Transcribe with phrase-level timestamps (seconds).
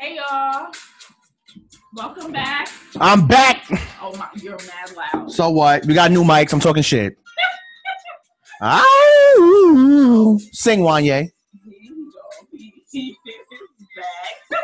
[0.00, 0.70] Hey y'all.
[1.92, 2.68] Welcome back.
[3.00, 3.64] I'm back.
[4.00, 5.32] Oh my, you're mad loud.
[5.32, 5.84] So what?
[5.86, 6.52] We got new mics.
[6.52, 7.16] I'm talking shit.
[8.62, 10.38] Ow.
[10.52, 11.02] Sing Wanye.
[11.02, 11.32] Here
[11.82, 12.46] you go.
[12.52, 13.16] He, he is
[13.96, 14.60] back.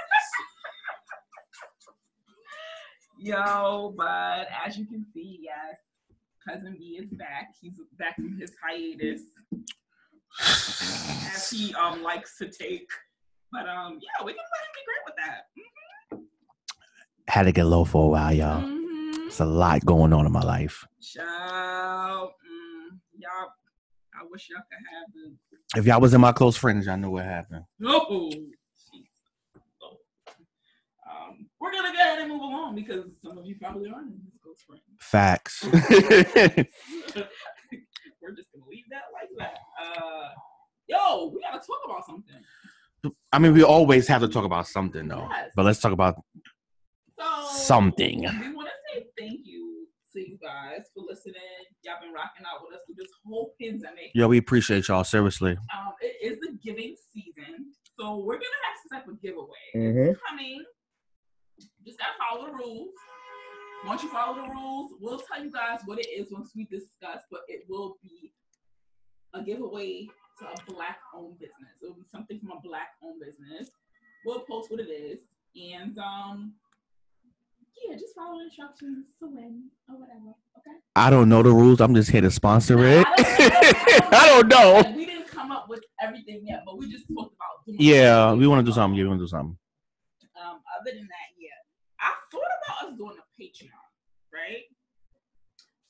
[3.18, 5.78] Yo, but as you can see, yes,
[6.48, 7.48] cousin B is back.
[7.60, 9.22] He's back from his hiatus,
[11.34, 12.88] as he um likes to take.
[13.54, 15.46] But um, yeah, we can let him be great with that.
[17.28, 18.60] Had to get low for a while, y'all.
[18.60, 19.28] Mm-hmm.
[19.28, 20.84] It's a lot going on in my life.
[21.00, 23.52] Child, mm, y'all.
[24.12, 27.10] I wish y'all could have the If y'all was in my close friends, y'all know
[27.10, 27.64] what happened.
[27.84, 28.32] Oh.
[31.08, 34.20] Um, we're gonna go ahead and move along because some of you probably aren't in
[34.24, 34.82] his close friends.
[34.98, 35.62] Facts.
[38.20, 39.58] we're just gonna leave that like that.
[39.80, 40.30] Uh,
[40.88, 42.42] yo, we gotta talk about something.
[43.32, 45.26] I mean, we always have to talk about something, though.
[45.30, 45.50] Yes.
[45.56, 46.16] But let's talk about
[47.18, 48.20] So Something.
[48.20, 51.34] We want to say thank you to you guys for listening.
[51.82, 54.10] Y'all been rocking out with us through this whole pandemic.
[54.14, 54.28] yo.
[54.28, 55.52] We appreciate y'all seriously.
[55.52, 59.48] Um, it is the giving season, so we're gonna have some type of giveaway.
[59.74, 60.16] Mhm.
[60.28, 60.64] Coming.
[61.84, 62.94] Just gotta follow the rules.
[63.86, 67.22] Once you follow the rules, we'll tell you guys what it is once we discuss,
[67.30, 68.32] but it will be
[69.34, 70.06] a giveaway
[70.38, 71.70] to a black owned business.
[71.82, 73.70] It will be something from a black owned business.
[74.24, 75.18] We'll post what it is.
[75.56, 76.54] And um
[77.86, 80.34] yeah, just follow the instructions to win or whatever.
[80.58, 80.76] Okay.
[80.96, 81.80] I don't know the rules.
[81.80, 83.04] I'm just here to sponsor it.
[83.08, 84.74] I don't know.
[84.84, 88.32] Like, we didn't come up with everything yet, but we just talked about doing Yeah,
[88.32, 88.96] we want to do something.
[88.96, 89.58] Yeah, we want to do something.
[90.40, 91.58] Um, other than that, yeah,
[92.00, 93.70] I thought about us doing a Patreon,
[94.32, 94.64] right?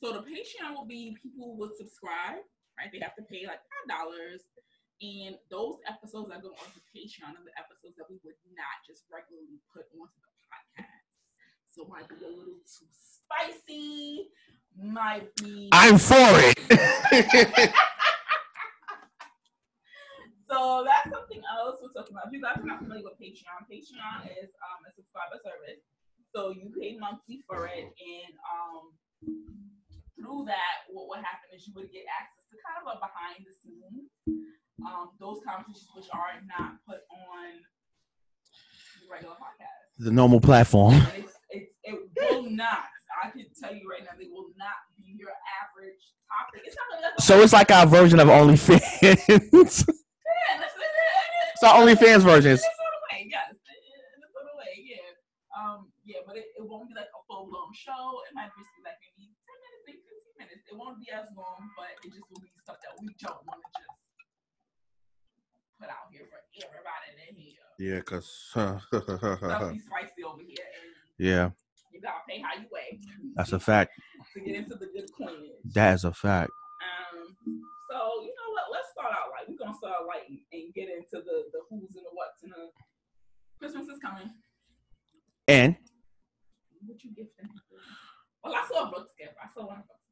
[0.02, 2.40] So the Patreon will be people who would subscribe,
[2.78, 2.90] right?
[2.92, 4.42] They have to pay like five dollars,
[5.00, 9.04] and those episodes that go onto Patreon are the episodes that we would not just
[9.10, 11.02] regularly put onto the podcast.
[11.68, 14.30] So might be a little too spicy,
[14.78, 15.68] might be.
[15.72, 17.74] I'm for it.
[20.54, 22.30] So that's something else we're talking about.
[22.30, 25.82] If you guys are not familiar with Patreon, Patreon is um, a subscriber service.
[26.30, 28.94] So you pay monthly for it, and um,
[30.14, 33.42] through that, what would happen is you would get access to kind of a behind
[33.42, 34.06] the scenes,
[34.86, 37.58] um, those conversations which are not put on
[39.02, 39.90] the regular podcast.
[39.98, 40.94] the normal platform.
[41.18, 41.98] It's, it's, it
[42.30, 42.86] will not.
[43.22, 45.30] I can tell you right now, they will not be your
[45.62, 46.62] average topic.
[46.66, 49.86] It's not like So it's like our version of OnlyFans.
[50.34, 50.92] Yeah, that's it.
[51.54, 52.52] it's our OnlyFans version.
[52.52, 53.54] In a sort of way, yes.
[53.54, 55.14] In a way, yeah.
[55.56, 58.20] Um, yeah, but it, it won't be like a full blown show.
[58.28, 58.62] It might be
[60.74, 63.62] It won't be as long, but it just will be stuff that we don't want
[63.62, 63.94] to just
[65.78, 67.62] put out here for everybody to hear.
[67.78, 71.54] Yeah, cause Stuff be spicy over here, and yeah,
[71.94, 72.98] you gotta pay how you weigh
[73.38, 73.94] that's a fact.
[74.34, 75.62] to get into the good coinage.
[75.78, 76.50] That is a fact.
[76.82, 78.66] Um, so you know what?
[78.74, 81.94] Let's start out like We're gonna start light and, and get into the the who's
[81.94, 82.74] and the what's and the
[83.62, 84.26] Christmas is coming.
[85.46, 85.78] And
[86.82, 87.46] What you gifting?
[88.42, 89.38] Well, I saw a Brooke's gift.
[89.38, 89.86] I saw one of.
[89.86, 90.03] So.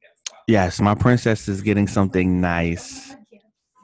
[0.46, 3.08] Yes, my princess is getting something nice.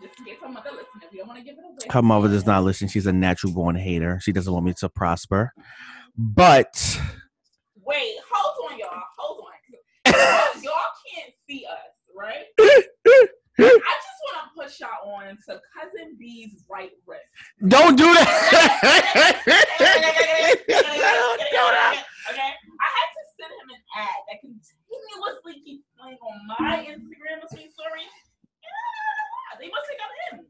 [0.03, 0.87] Just in case her mother listen.
[1.03, 1.93] If you don't want to give it away.
[1.93, 2.89] Her mother does not listen.
[2.89, 4.19] She's a natural born hater.
[4.23, 5.53] She doesn't want me to prosper.
[6.17, 7.01] But
[7.85, 9.03] Wait, hold on, y'all.
[9.17, 10.13] Hold on.
[10.13, 10.75] y'all, y'all
[11.15, 12.45] can't see us, right?
[12.59, 17.23] I just want to push y'all on to cousin B's right wrist.
[17.69, 18.29] don't do that.
[19.79, 22.05] don't do that.
[22.31, 24.39] Okay, I had to send him an ad that
[24.89, 28.13] continuously keeps playing on my Instagram and Sweet Stories.
[28.65, 29.53] And I don't know why.
[29.61, 30.47] They must have got him.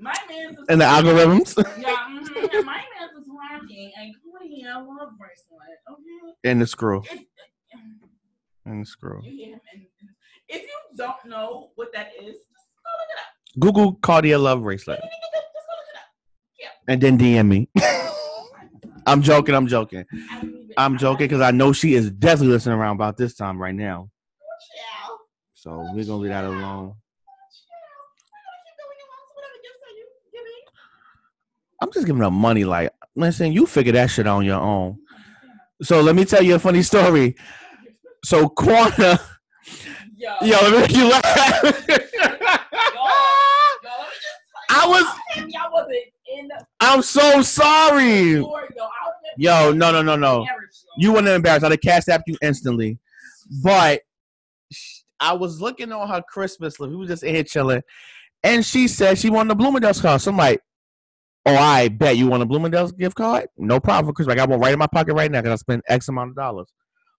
[0.00, 1.54] My man's And the algorithms.
[1.80, 5.78] Yeah, mhm, and my man's is rocking and a Cartier love bracelet.
[5.90, 7.02] Okay, And the screw.
[7.10, 7.26] It-
[8.64, 9.20] And the screw.
[9.24, 9.52] you.
[9.52, 9.82] And, and
[10.48, 13.58] if you don't know what that is, just go look it up.
[13.58, 15.00] Google Cartier love bracelet.
[15.02, 15.38] Just go
[15.78, 15.88] look
[16.60, 16.72] it up.
[16.86, 17.68] And then DM me.
[19.06, 19.54] I'm joking.
[19.54, 20.04] I'm joking.
[20.30, 23.60] I even- I'm joking because I know she is definitely listening around about this time
[23.60, 24.10] right now.
[25.54, 26.94] So we're gonna leave that alone.
[31.82, 32.64] I'm just giving her money.
[32.64, 34.98] Like, listen, you figure that shit on your own.
[35.82, 37.34] So let me tell you a funny story.
[38.24, 39.18] So Quana,
[40.16, 41.24] Yo, yo, let me make you laugh.
[41.62, 42.48] yo, let me
[44.14, 44.36] just
[44.70, 45.04] I was,
[45.52, 45.96] y'all wasn't
[46.36, 48.40] in the I'm so sorry.
[48.40, 48.82] store, yo.
[48.84, 50.46] I was Yo, no, no, no, no.
[50.96, 51.64] You weren't embarrassed.
[51.64, 52.98] I'd have cast after you instantly.
[53.62, 54.02] But
[55.20, 56.90] I was looking on her Christmas list.
[56.90, 57.82] We were just in here chilling.
[58.42, 60.18] And she said she wanted a Bloomingdale's car.
[60.18, 60.60] So I'm like,
[61.48, 63.48] Oh, I bet you want a Bloomingdale's gift card?
[63.56, 64.28] No problem, Chris.
[64.28, 66.36] I got one right in my pocket right now because I spent X amount of
[66.36, 66.70] dollars.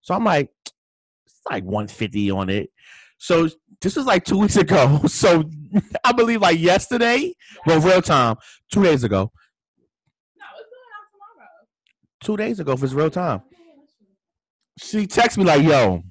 [0.01, 2.69] So I'm like, it's like 150 on it.
[3.17, 3.49] So
[3.81, 5.01] this was like two weeks ago.
[5.07, 5.49] So
[6.03, 7.33] I believe like yesterday,
[7.65, 8.35] well, real time,
[8.71, 9.31] two days ago.
[10.37, 11.49] No, it's going out tomorrow.
[12.29, 13.41] Two days ago, if it's real time.
[14.77, 16.03] She texted me like, "Yo,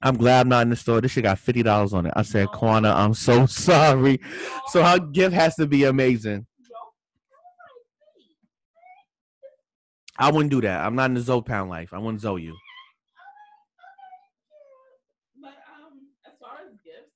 [0.00, 1.02] I'm glad I'm not in the store.
[1.02, 4.20] This shit got fifty dollars on it." I said, "Quana, I'm so sorry."
[4.68, 6.46] So her gift has to be amazing.
[10.18, 10.80] I wouldn't do that.
[10.82, 11.92] I'm not in the Zoe pound life.
[11.92, 12.56] I wouldn't Zoe you.
[15.42, 17.12] But um, as far as gifts,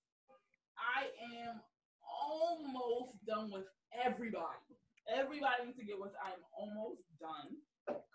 [0.77, 1.09] I
[1.47, 1.63] am
[2.05, 3.65] almost done with
[4.05, 4.45] everybody.
[5.11, 6.13] Everybody needs to get with.
[6.23, 7.57] I'm almost done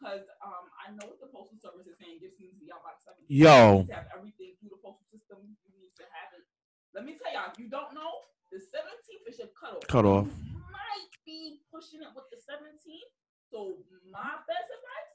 [0.03, 2.19] because um, I know what the postal service is saying.
[2.19, 3.31] Gifts need to be out by the 17th.
[3.31, 3.47] Yo.
[3.47, 5.39] You need to have everything through the postal system.
[5.63, 6.43] You need to have it.
[6.91, 9.87] Let me tell y'all, if you don't know, the 17th is your cutoff.
[9.87, 10.27] Cutoff.
[10.27, 13.15] You might be pushing it with the 17th.
[13.47, 13.79] So
[14.11, 15.09] my best advice: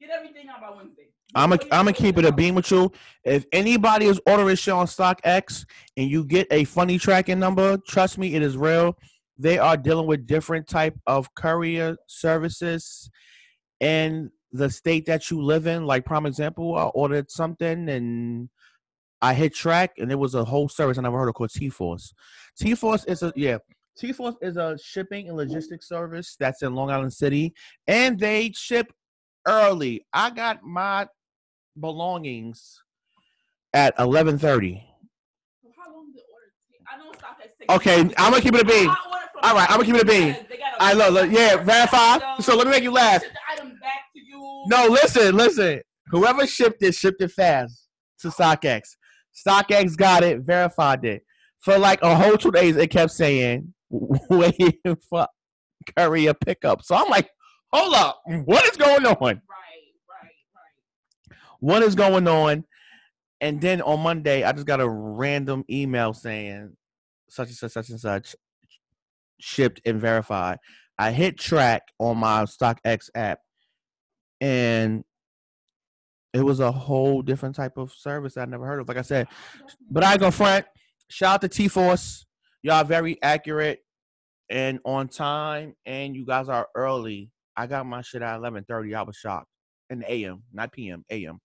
[0.00, 1.12] get everything out by Wednesday.
[1.36, 2.90] I'm a, Before you I'm gonna keep it a beam with you.
[3.24, 5.66] If anybody is ordering shit on StockX
[5.96, 8.96] and you get a funny tracking number, trust me, it is real.
[9.38, 13.10] They are dealing with different type of courier services
[13.80, 15.86] in the state that you live in.
[15.86, 18.48] Like prime example, I ordered something and
[19.22, 21.68] I hit track and it was a whole service I never heard of called T
[21.68, 22.14] Force.
[22.58, 23.58] T Force is a yeah.
[23.98, 27.52] T Force is a shipping and logistics service that's in Long Island City,
[27.86, 28.92] and they ship
[29.46, 30.06] early.
[30.12, 31.06] I got my
[31.78, 32.82] belongings
[33.74, 34.82] at eleven thirty.
[35.62, 36.80] So how long did the order take?
[36.90, 37.74] I know StockX takes.
[37.74, 38.14] Okay.
[38.16, 38.88] I'ma keep it a bean.
[38.88, 40.36] I ordered from All right, I'ma keep it a bean.
[40.80, 42.40] I look, yeah, verify.
[42.40, 43.22] So let me make you laugh.
[43.80, 44.64] Ship the item back to you.
[44.66, 45.80] No, listen, listen.
[46.08, 47.88] Whoever shipped it, shipped it fast
[48.20, 48.82] to StockX.
[49.46, 51.22] StockX got it, verified it.
[51.60, 54.78] For like a whole two days, it kept saying waiting
[55.08, 55.26] for
[55.96, 56.82] courier pickup.
[56.82, 57.28] So I'm like,
[57.72, 59.16] hold up, what is going on?
[59.18, 59.40] Right,
[60.08, 60.32] right,
[61.30, 61.38] right.
[61.60, 62.64] What is going on?
[63.42, 66.76] And then on Monday, I just got a random email saying
[67.28, 68.34] such and such, such and such
[69.40, 70.58] shipped and verified.
[70.98, 73.40] I hit track on my StockX app,
[74.40, 75.04] and
[76.32, 78.88] it was a whole different type of service I never heard of.
[78.88, 79.28] Like I said,
[79.90, 80.66] but I go front.
[81.08, 82.26] Shout out to T Force.
[82.62, 83.80] Y'all very accurate
[84.48, 87.30] and on time, and you guys are early.
[87.56, 88.94] I got my shit at eleven thirty.
[88.94, 89.48] I was shocked.
[89.90, 91.40] In AM, not PM, AM,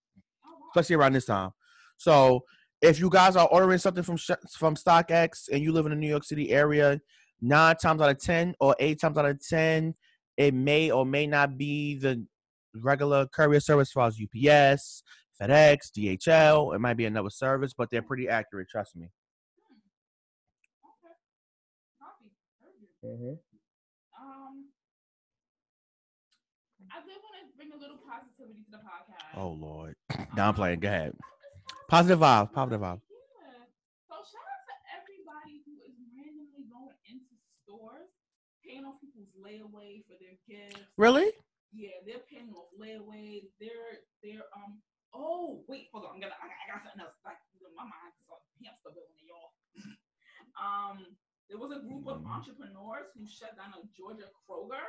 [0.69, 1.49] especially around this time.
[1.97, 2.43] So
[2.81, 6.07] if you guys are ordering something from from StockX and you live in the New
[6.07, 7.01] York City area,
[7.41, 9.95] nine times out of ten or eight times out of ten,
[10.37, 12.23] it may or may not be the
[12.81, 15.03] regular courier service as far as UPS,
[15.41, 16.75] FedEx, DHL.
[16.75, 18.69] It might be another service, but they're pretty accurate.
[18.69, 19.09] Trust me.
[20.83, 21.13] Okay.
[22.01, 22.31] Copy.
[23.03, 23.39] Very good.
[24.17, 24.71] Um,
[26.91, 29.39] I did want to bring a little positivity to the podcast.
[29.39, 29.95] Oh Lord,
[30.35, 30.79] now I'm playing.
[30.79, 31.13] Go ahead.
[31.89, 32.53] Positive vibe.
[32.53, 33.01] Positive vibe.
[33.11, 33.67] Yeah.
[34.09, 38.09] So shout out to everybody who is randomly going into stores,
[38.65, 40.79] paying off people's layaway for their gifts.
[40.97, 41.31] Really?
[41.75, 43.51] Yeah, they're paying off layaways.
[43.59, 44.79] They're they're um.
[45.11, 46.15] Oh wait, hold on.
[46.15, 46.39] I'm gonna.
[46.39, 47.19] I, I got something else.
[47.27, 47.39] Like
[47.75, 49.51] my mind is on hamster wheel y'all.
[50.65, 50.97] um,
[51.51, 54.87] there was a group of entrepreneurs who shut down a Georgia Kroger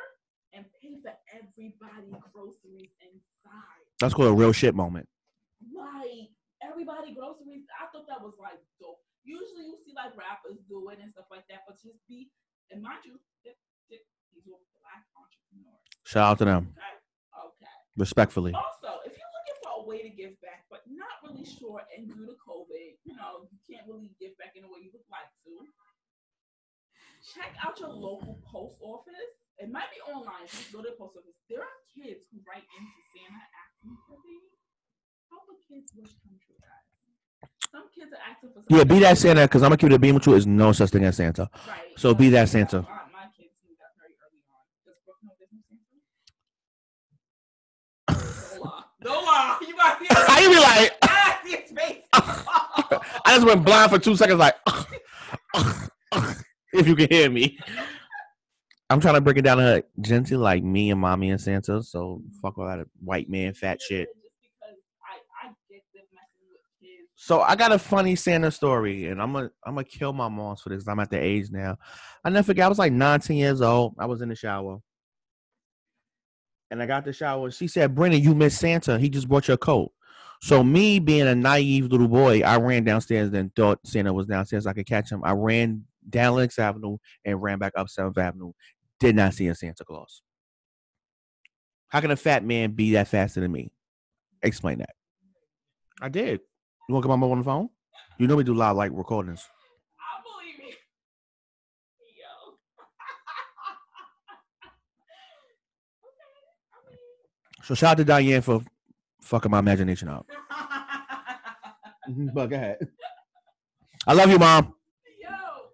[0.54, 3.82] and paid for everybody groceries inside.
[3.98, 5.10] That's called a real shit moment.
[5.74, 6.30] Like
[6.62, 7.66] everybody groceries.
[7.76, 9.02] I thought that was like dope.
[9.26, 12.30] Usually you see like rappers do it and stuff like that, but just be
[12.70, 13.58] and mind you, th-
[13.90, 15.95] th- these were black entrepreneurs.
[16.06, 16.86] Shout out to them, Okay.
[17.34, 17.72] Okay.
[17.98, 18.54] respectfully.
[18.54, 22.06] Also, if you're looking for a way to give back, but not really sure, and
[22.06, 25.02] due to COVID, you know, you can't really give back in the way you would
[25.10, 25.52] like to,
[27.34, 29.34] check out your local post office.
[29.58, 30.46] It might be online.
[30.46, 31.34] Just go to the post office.
[31.50, 34.46] There are kids who write into Santa asking for things.
[35.26, 36.86] How the kids wish come true, guys.
[37.72, 39.98] Some kids are asking for Yeah, be that Santa, because I'm gonna keep it a
[39.98, 40.34] beam with you.
[40.38, 41.50] Is no such thing as Santa.
[41.66, 41.98] Right.
[41.98, 42.82] So be that Santa.
[42.82, 44.62] My, my kids knew that very early on.
[44.86, 45.98] Does Brooke know there's no Santa?
[48.46, 48.84] Don't lie.
[49.02, 49.58] Don't lie.
[49.60, 49.74] You
[50.36, 50.96] got to How you be like?
[51.02, 52.02] I see his face.
[52.12, 54.54] I just went blind for two seconds, like,
[56.72, 57.58] if you can hear me.
[58.88, 61.82] I'm trying to break it down to gently, like me and mommy and Santa.
[61.82, 64.08] So fuck all that white man fat shit.
[64.08, 64.76] Just because
[65.42, 67.10] I, I get them messing with kids.
[67.16, 70.60] So I got a funny Santa story, and I'm gonna I'm gonna kill my moms
[70.62, 70.86] for this.
[70.86, 71.78] I'm at the age now.
[72.24, 72.66] I never forget.
[72.66, 73.96] I was like 19 years old.
[73.98, 74.78] I was in the shower,
[76.70, 77.50] and I got the shower.
[77.50, 79.00] She said, "Brennan, you miss Santa.
[79.00, 79.90] He just brought your coat."
[80.42, 84.66] So me being a naive little boy, I ran downstairs and thought Santa was downstairs.
[84.66, 85.22] I could catch him.
[85.24, 88.52] I ran down Lenox Avenue and ran back up Seventh Avenue.
[89.00, 90.22] did not see a Santa Claus.
[91.88, 93.70] How can a fat man be that faster than me?
[94.42, 94.90] Explain that.
[96.00, 96.40] I did.
[96.88, 97.68] You want to come on the phone?
[98.18, 99.44] You know we do live like recordings.
[99.98, 100.78] I believe it.
[102.16, 102.52] Yo.
[106.86, 106.96] okay.
[107.64, 108.62] So shout out to Diane for
[109.26, 110.26] fucking my imagination up.
[110.50, 111.76] I
[112.16, 112.30] mean.
[112.32, 112.78] But go ahead.
[114.06, 114.74] I love you, mom.
[115.20, 115.28] Yo,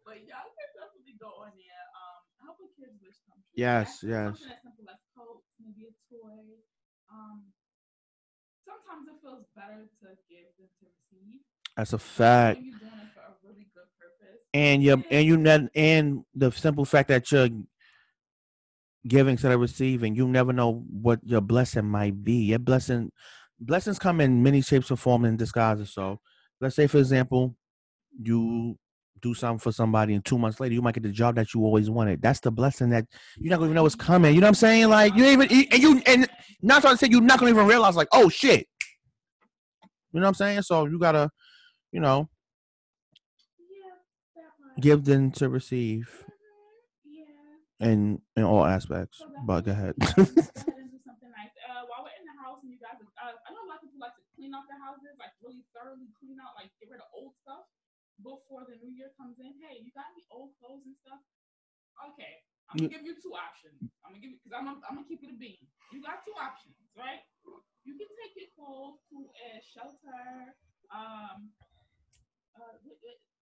[0.06, 1.84] but y'all can definitely go on there.
[1.92, 3.52] Um, help a kid's wish come true.
[3.54, 4.32] Yes, Ask yes.
[4.40, 6.56] Something as simple maybe a toy.
[7.12, 7.52] Um,
[8.64, 11.40] sometimes it feels better to give than to receive.
[11.76, 12.60] That's a fact.
[12.60, 14.40] You're doing it for a really good purpose.
[14.54, 17.48] And you and you ne- and the simple fact that you're
[19.06, 22.44] giving instead of receiving, you never know what your blessing might be.
[22.54, 23.10] Your blessing
[23.66, 25.92] blessings come in many shapes or forms and disguises.
[25.92, 26.20] So
[26.60, 27.56] let's say for example,
[28.20, 28.78] you
[29.20, 31.62] do something for somebody and two months later you might get the job that you
[31.64, 32.20] always wanted.
[32.20, 33.06] That's the blessing that
[33.38, 34.34] you're not gonna even know it's coming.
[34.34, 34.88] You know what I'm saying?
[34.88, 36.28] Like you even and you and
[36.60, 38.66] not trying to say you're not gonna even realize like, oh shit.
[40.12, 40.62] You know what I'm saying?
[40.62, 41.30] So you gotta,
[41.92, 42.28] you know,
[43.58, 43.88] Yeah,
[44.36, 44.80] that part.
[44.80, 46.10] give then to receive.
[47.80, 49.20] In in all aspects.
[49.46, 49.94] But go ahead.
[49.98, 51.50] go ahead and do something nice.
[51.66, 53.82] Uh, while we're in the house and you guys, uh, I know a lot of
[53.82, 56.98] people like to clean out their houses, like really thoroughly clean out, like get rid
[56.98, 57.62] of old stuff
[58.26, 59.54] before the new year comes in.
[59.62, 61.22] Hey, you got any old clothes and stuff?
[62.10, 63.78] Okay, I'm gonna give you two options.
[64.02, 65.62] I'm gonna give you because I'm, gonna- I'm gonna keep it a bean.
[65.94, 67.22] You got two options, right?
[67.86, 70.58] You can take your clothes to a shelter,
[70.90, 71.54] um,
[72.58, 72.74] uh,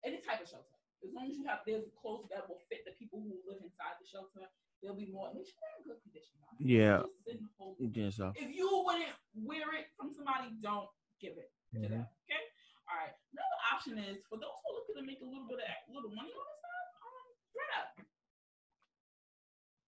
[0.04, 0.76] any type of shelter.
[1.00, 3.96] As long as you have there's clothes that will fit the people who live inside
[3.96, 4.44] the shelter,
[4.84, 5.32] there'll be more.
[5.32, 6.36] Make sure they're in good condition.
[6.60, 7.00] Yeah.
[7.08, 10.88] Just sit and hold yeah, so If you wouldn't wear it from somebody, don't
[11.20, 12.06] give it to them.
[12.26, 12.42] Okay.
[12.90, 13.14] All right.
[13.30, 15.90] Another option is for those who are looking to make a little bit of a
[15.94, 17.88] little money on the side, um, ThredUp.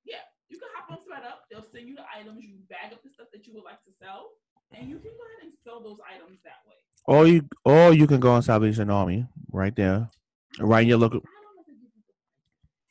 [0.06, 1.46] Yeah, you can hop on ThredUp.
[1.50, 2.38] They'll send you the items.
[2.42, 4.38] You bag up the stuff that you would like to sell,
[4.74, 6.78] and you can go ahead and sell those items that way.
[7.06, 10.10] or you or you can go on Salvation Army right there,
[10.60, 11.18] right in your local.
[11.18, 12.02] I don't know if they give you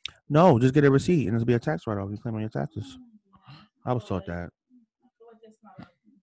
[0.08, 2.10] the No, just get a receipt and it'll be a tax write off.
[2.10, 2.98] You claim on your taxes.
[3.84, 4.50] I was taught that.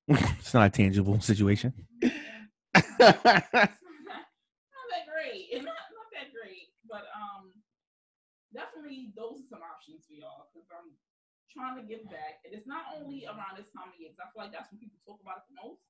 [0.09, 1.73] I feel like that's not a- it's not a tangible situation.
[2.01, 2.11] Not
[4.89, 5.53] that great.
[5.61, 7.53] Not not that great, but um
[8.53, 10.89] definitely those are some options for y'all because I'm
[11.51, 12.41] trying to give back.
[12.45, 14.81] And it's not only around this time of year, 'cause I feel like that's when
[14.81, 15.81] people talk about it the most,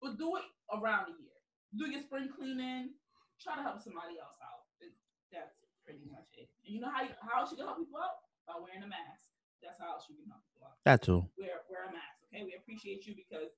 [0.00, 1.36] but do it around the year.
[1.76, 2.94] Do your spring cleaning,
[3.40, 4.64] try to help somebody else out.
[4.80, 4.92] It,
[5.32, 6.48] that's pretty much it.
[6.64, 8.16] And you know how you, how else you can help people out?
[8.48, 9.28] By wearing a mask.
[9.60, 11.26] That's how else you can help people out That too.
[11.36, 12.22] wear wear a mask.
[12.30, 13.50] Okay, we appreciate you because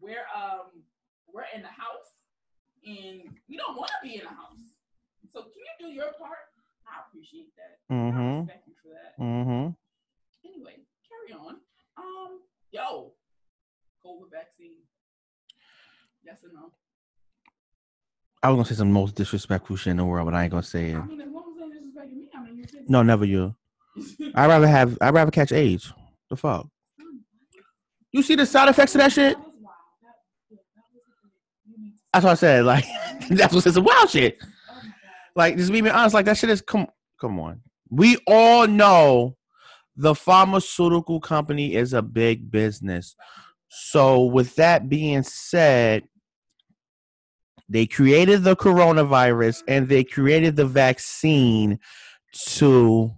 [0.00, 0.82] we're um
[1.32, 2.08] we're in the house
[2.86, 4.60] and we don't want to be in the house.
[5.32, 6.38] So can you do your part?
[6.86, 7.78] I appreciate that.
[7.90, 8.38] I Mm-hmm.
[8.40, 9.22] respect you for that.
[9.22, 9.70] Mm-hmm.
[10.48, 10.76] Anyway,
[11.08, 11.56] carry on.
[11.98, 12.40] Um,
[12.70, 13.12] yo,
[14.04, 14.76] COVID vaccine.
[16.24, 16.72] Yes or no?
[18.42, 20.62] I was gonna say some most disrespectful shit in the world, but I ain't gonna
[20.62, 20.96] say it.
[20.96, 23.54] I mean, as long as they disrespecting me, I mean, No, never you.
[24.34, 24.96] I'd rather have.
[25.00, 25.92] I'd rather catch AIDS.
[26.30, 26.66] The fuck.
[28.12, 29.36] You see the side effects of that shit?
[29.36, 29.74] That was wild.
[30.00, 30.16] That,
[30.50, 31.32] yeah, that was a good-
[31.66, 32.64] you need to- That's what I said.
[32.64, 32.84] Like
[33.30, 34.38] that's what some wild shit.
[35.36, 36.86] Like just being honest, like that shit is come
[37.20, 37.60] come on.
[37.90, 39.36] We all know
[39.96, 43.16] the pharmaceutical company is a big business.
[43.68, 46.04] So with that being said,
[47.68, 51.78] they created the coronavirus and they created the vaccine
[52.46, 53.12] to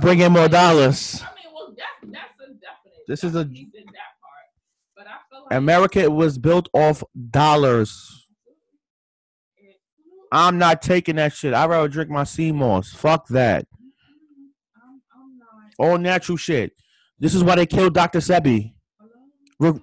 [0.00, 1.22] bring in more dollars.
[1.22, 2.36] I mean, well, that's that's.
[3.08, 4.46] This is a- piece in that part,
[4.96, 8.26] but I feel like America was built off dollars.
[10.32, 11.54] I'm not taking that shit.
[11.54, 12.92] I'd rather drink my sea moss.
[12.92, 13.66] Fuck that.
[15.78, 16.72] All natural shit.
[17.18, 18.18] This is why they killed Dr.
[18.18, 18.74] Sebi.
[19.58, 19.80] Re-?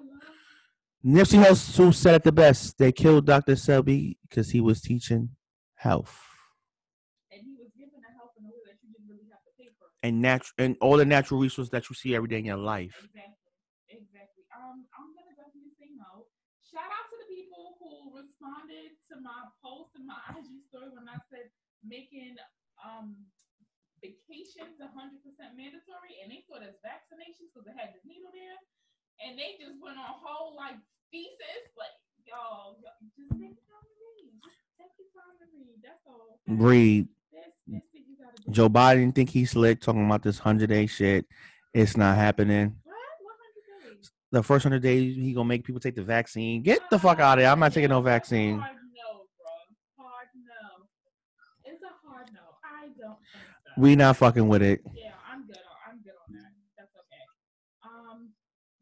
[1.05, 2.77] Nipsey Hussle said it the best.
[2.77, 3.53] They killed Dr.
[3.53, 5.29] Sebi because he was teaching
[5.75, 6.19] health
[10.03, 13.07] And natural and all the natural resources that you see every day in your life.
[13.87, 14.43] Exactly.
[14.51, 16.27] Um, I'm gonna definitely say no.
[16.73, 21.05] Shout out to the people who responded to my post and my IG story when
[21.05, 21.53] I said
[21.85, 22.33] making
[22.81, 23.13] um
[24.01, 24.89] vacations 100%
[25.53, 28.57] mandatory, and they thought it's vaccinations because they had the needle there,
[29.21, 30.81] and they just went on whole like
[31.13, 31.93] thesis, like
[32.25, 34.33] y'all, y'all just take your time to read.
[34.41, 35.77] Just take your time to read.
[35.85, 36.41] That's all.
[36.49, 37.05] Breed.
[37.31, 38.49] This, this thing you gotta do.
[38.49, 41.29] Joe Biden think he's slick talking about this hundred day shit.
[41.73, 42.81] It's not happening
[44.33, 46.63] the first hundred days he gonna make people take the vaccine.
[46.63, 47.51] Get the fuck out of here!
[47.53, 48.57] I'm not taking no vaccine.
[48.57, 50.09] Hard no, bro.
[50.09, 50.89] Hard no.
[51.69, 52.41] It's a hard no.
[52.65, 53.21] I don't.
[53.77, 54.81] We not fucking with it.
[54.97, 55.61] Yeah, I'm good.
[55.85, 56.49] I'm good on that.
[56.73, 57.25] That's okay.
[57.85, 58.33] Um,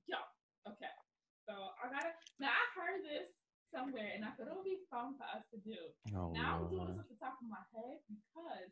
[0.07, 0.23] yo,
[0.71, 0.95] okay.
[1.43, 2.15] So I gotta.
[2.39, 3.27] Now I heard this
[3.75, 5.75] somewhere, and I thought it would be fun for us to do.
[6.15, 8.71] Oh, now I'm doing this off the top of my head because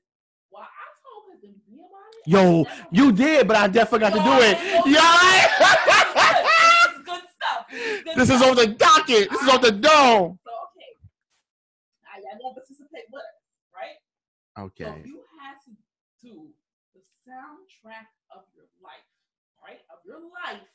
[0.50, 0.66] well,
[2.26, 4.58] Yo, you did, but I definitely got to do it.
[4.88, 6.69] Yo, yo
[7.72, 9.30] is on the docket.
[9.30, 10.40] This is on the dome.
[10.44, 10.92] So okay,
[12.04, 13.40] now y'all gonna participate with us,
[13.74, 14.66] right?
[14.66, 15.00] Okay.
[15.00, 15.72] if you had to
[16.22, 16.48] do
[16.94, 19.06] the soundtrack of your life,
[19.64, 19.80] right?
[19.90, 20.68] Of your life,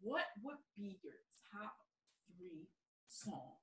[0.00, 1.14] what would be your
[1.52, 1.76] top
[2.36, 2.68] three
[3.08, 3.56] songs?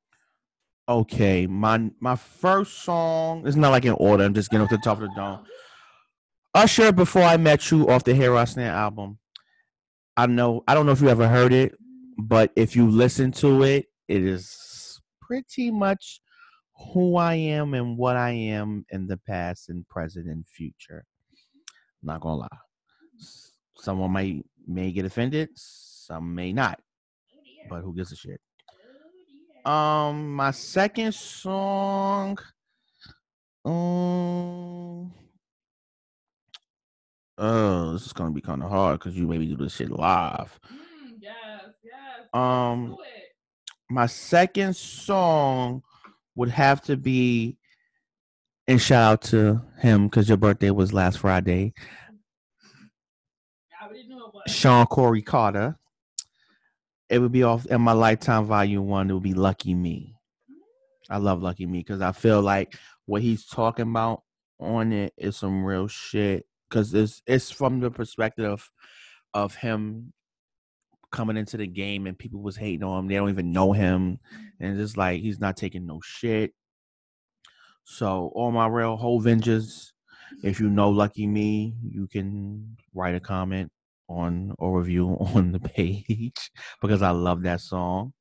[0.87, 1.47] Okay.
[1.47, 3.47] My my first song.
[3.47, 4.23] It's not like in order.
[4.23, 5.45] I'm just getting off the top of the dome.
[6.55, 9.17] Usher, before I met you, off the Here I Stand album.
[10.15, 10.63] I know.
[10.67, 11.75] I don't know if you ever heard it,
[12.17, 16.21] but if you listen to it, it is pretty much
[16.93, 21.05] who I am and what I am in the past and present and future.
[22.01, 22.47] not gonna lie.
[23.77, 26.79] Someone might may get offended, some may not,
[27.69, 28.41] but who gives a shit?
[29.65, 32.37] Um, my second song.
[33.65, 35.13] Um.
[37.37, 40.59] Oh, this is gonna be kind of hard because you maybe do this shit live.
[42.33, 42.97] Um.
[43.89, 45.83] My second song
[46.35, 47.57] would have to be,
[48.67, 51.73] and shout out to him because your birthday was last Friday.
[54.47, 55.77] Shawn Corey Carter.
[57.07, 59.11] It would be off in my lifetime volume one.
[59.11, 60.15] It would be Lucky Me.
[61.07, 62.75] I love Lucky Me because I feel like
[63.05, 64.23] what he's talking about
[64.59, 66.47] on it is some real shit.
[66.67, 68.67] Because it's it's from the perspective
[69.35, 70.13] of him
[71.13, 73.07] coming into the game and people was hating on him.
[73.07, 74.19] They don't even know him,
[74.59, 76.53] and it's just like he's not taking no shit.
[77.85, 79.93] So all my real whole vengeance.
[80.43, 83.71] If you know Lucky Me, you can write a comment
[84.09, 88.13] on or review on the page because I love that song.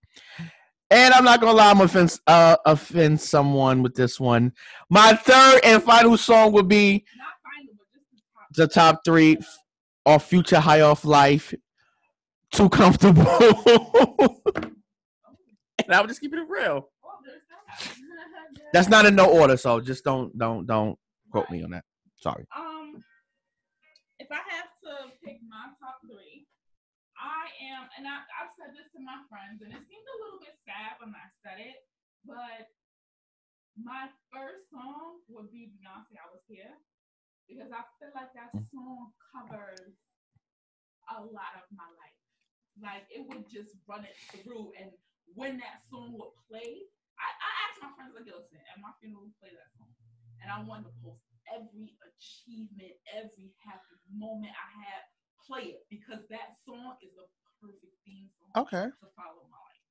[0.90, 4.52] And I'm not gonna lie, I'm offend uh, offend someone with this one.
[4.90, 7.74] My third and final song would be Not final,
[8.54, 8.68] the top.
[8.68, 9.38] the top three
[10.04, 11.54] off Future High Off Life.
[12.52, 13.24] Too comfortable.
[15.80, 16.88] and I would just keep it real.
[17.24, 18.68] There's that.
[18.72, 20.98] That's not in no order, so just don't don't don't
[21.30, 21.84] quote me on that.
[22.20, 22.44] Sorry.
[22.54, 23.02] Um,
[24.18, 24.92] if I have to
[25.24, 26.46] pick my top three,
[27.16, 30.40] I am, and I, I've said this to my friends, and it seemed a little
[30.42, 31.78] bit sad when I said it,
[32.26, 32.68] but
[33.78, 36.74] my first song would be Beyonce, I Was Here,
[37.50, 38.66] because I feel like that Mm.
[38.70, 39.94] song covers
[41.10, 42.21] a lot of my life.
[42.80, 44.90] Like it would just run it through, and
[45.34, 46.88] when that song would play,
[47.20, 49.92] I, I asked my friends, like, listen, at my funeral, play that song.
[50.42, 55.02] And I wanted to post every achievement, every happy moment I had,
[55.44, 57.26] play it because that song is the
[57.60, 58.86] perfect theme song Okay.
[58.90, 59.86] to follow my life.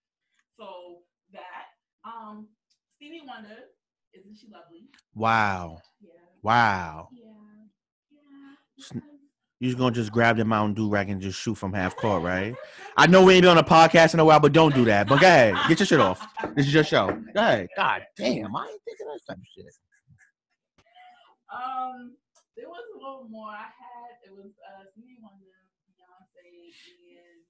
[0.57, 1.01] So
[1.33, 2.49] that, um,
[2.97, 3.71] Stevie Wonder,
[4.13, 4.89] isn't she lovely?
[5.15, 5.81] Wow.
[6.01, 6.09] Yeah,
[6.43, 7.09] Wow.
[7.13, 7.69] yeah,
[8.11, 9.20] yeah.
[9.61, 11.71] S- because- You just gonna just grab the Mountain Dew rack and just shoot from
[11.73, 12.55] half court, right?
[12.97, 15.07] I know we ain't been on a podcast in a while, but don't do that.
[15.07, 16.25] But go ahead, get your shit off.
[16.55, 17.07] This is your show.
[17.33, 17.69] Go ahead.
[17.77, 19.69] God damn, I ain't thinking that type of shit.
[21.51, 22.15] Um,
[22.57, 24.11] there was a little more I had.
[24.25, 25.51] It was uh Stevie Wonder,
[25.93, 26.71] Beyonce,
[27.21, 27.43] and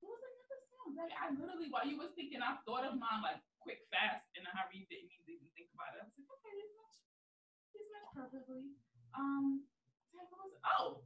[0.00, 0.96] what was another song?
[0.96, 4.42] Like I literally, while you was thinking, I thought of mine like quick, fast, in
[4.42, 4.88] a hurry.
[4.90, 6.02] Didn't even think about it.
[6.02, 6.96] I was like, okay, this match,
[7.76, 8.64] this match perfectly.
[9.12, 9.68] Um,
[10.16, 10.50] was?
[10.64, 11.04] Oh,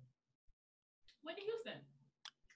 [1.22, 1.78] Whitney Houston.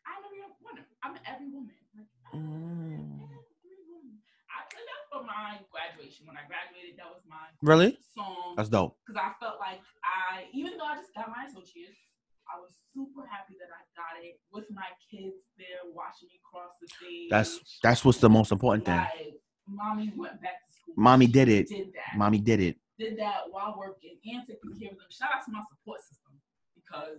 [0.06, 0.84] I'm every woman.
[1.02, 1.74] I'm every woman.
[1.96, 3.22] Like Mm.
[3.22, 4.18] every woman.
[4.50, 6.26] I played that for my graduation.
[6.26, 7.98] When I graduated, that was my Really?
[8.14, 8.98] song That's dope.
[9.06, 11.98] because I felt like I, even though I just got my associates,
[12.46, 16.72] I was super happy that I got it with my kids there watching me cross
[16.80, 17.30] the stage.
[17.30, 18.96] That's that's what's the most important thing.
[18.96, 20.94] like, mommy went back to school.
[20.96, 21.66] Mommy did it.
[21.68, 22.16] Did that.
[22.16, 22.78] Mommy did it.
[22.98, 25.10] did that while working and taking care of them.
[25.10, 26.40] Shout out to my support system
[26.74, 27.18] because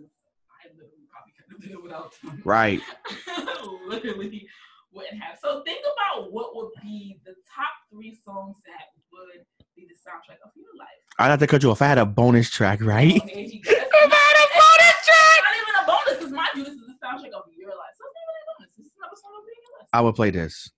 [0.67, 2.41] I literally probably couldn't have did without them.
[2.43, 2.81] Right.
[3.87, 4.47] literally
[4.91, 5.39] wouldn't have.
[5.41, 10.43] So think about what would be the top three songs that would be the soundtrack
[10.43, 10.87] of your life.
[11.19, 11.81] I'd have to cut you off.
[11.81, 13.13] I had a bonus track, right?
[13.13, 13.71] Oh, okay, you go.
[13.71, 15.07] That's not, it's
[15.43, 17.95] not even a bonus because mind you, this is the soundtrack of your life.
[17.97, 18.71] So it's not really a bonus.
[18.75, 19.87] This is another song of your life.
[19.93, 20.71] I would play this.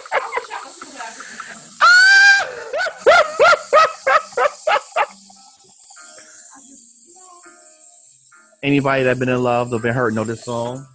[8.62, 10.86] Anybody that been in love or been hurt know this song.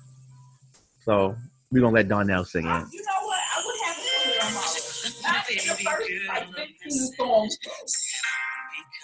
[1.03, 1.35] So
[1.71, 2.87] we're gonna let Donnell sing I- it.
[2.91, 3.39] you know what?
[3.39, 5.23] I would have to put it on my list.
[5.23, 7.57] Not in the first like 15 songs.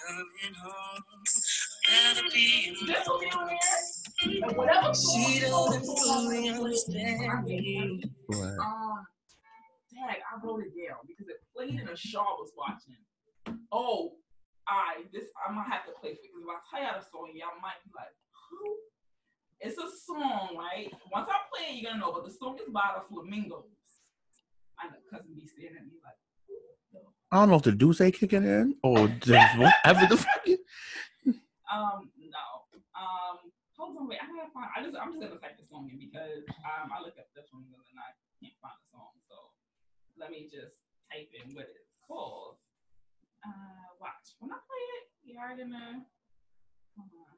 [0.08, 1.02] Coming home,
[1.86, 3.58] gotta This will be on there.
[4.48, 8.02] And whatever She song- doesn't fully understand me.
[8.28, 8.56] Right.
[8.58, 9.06] Um,
[9.92, 12.96] dang, I wrote it down because it played in a show I was watching.
[13.72, 14.16] Oh,
[14.66, 17.06] I this I might have to play for you because if I tell y'all the
[17.12, 18.27] song, y'all might be like, who?
[19.60, 20.86] It's a song, right?
[21.10, 22.12] Once I play it, you're gonna know.
[22.12, 23.66] But the song is by the Flamingos.
[24.78, 26.14] I know cousin B staring at me like,
[27.30, 30.46] I don't know if the Duce kicking in or just whatever the fuck.
[31.72, 32.46] um, no.
[32.96, 34.22] Um, hold on, wait.
[34.22, 34.70] I gotta find.
[34.72, 37.42] I just I'm just gonna type the song in because um I looked up the
[37.50, 39.12] Flamingos and I can't find the song.
[39.28, 39.52] So
[40.16, 40.78] let me just
[41.10, 42.62] type in what it's called.
[43.42, 44.38] Uh, watch.
[44.38, 46.06] When I play it, you are gonna.
[46.96, 47.37] Hold on.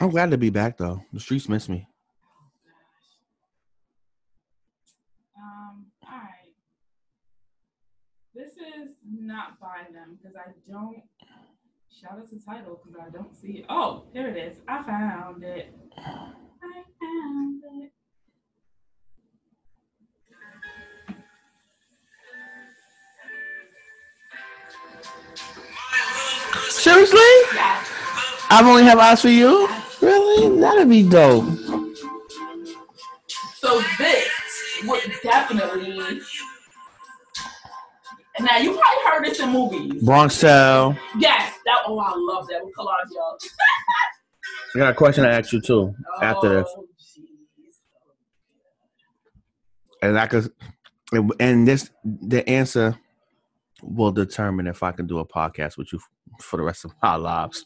[0.00, 1.02] I'm glad to be back though.
[1.12, 1.86] The streets miss me.
[5.36, 5.42] Oh.
[5.42, 5.86] Um.
[6.02, 6.54] All right.
[8.34, 11.02] This is not by them because I don't.
[12.00, 13.66] Shout out to title because I don't see it.
[13.68, 14.58] Oh, there it is.
[14.66, 15.74] I found it.
[15.98, 16.32] I
[16.98, 17.92] found it.
[26.70, 27.20] Seriously?
[27.54, 27.84] Yeah.
[28.50, 29.68] I've only have eyes for you.
[30.00, 30.60] Really?
[30.60, 31.44] That'd be dope.
[33.56, 34.28] So this
[34.86, 36.20] would definitely.
[38.40, 40.02] Now you probably heard this in movies.
[40.02, 40.96] Bronx Tale.
[41.18, 41.82] Yes, that.
[41.86, 43.36] Oh, I love that with Calogero.
[44.74, 45.94] I got a question to ask you too.
[46.22, 46.86] After this, Oh,
[50.02, 50.50] and I could,
[51.38, 52.96] and this the answer
[53.82, 56.00] will determine if I can do a podcast with you
[56.40, 57.64] for the rest of my lives.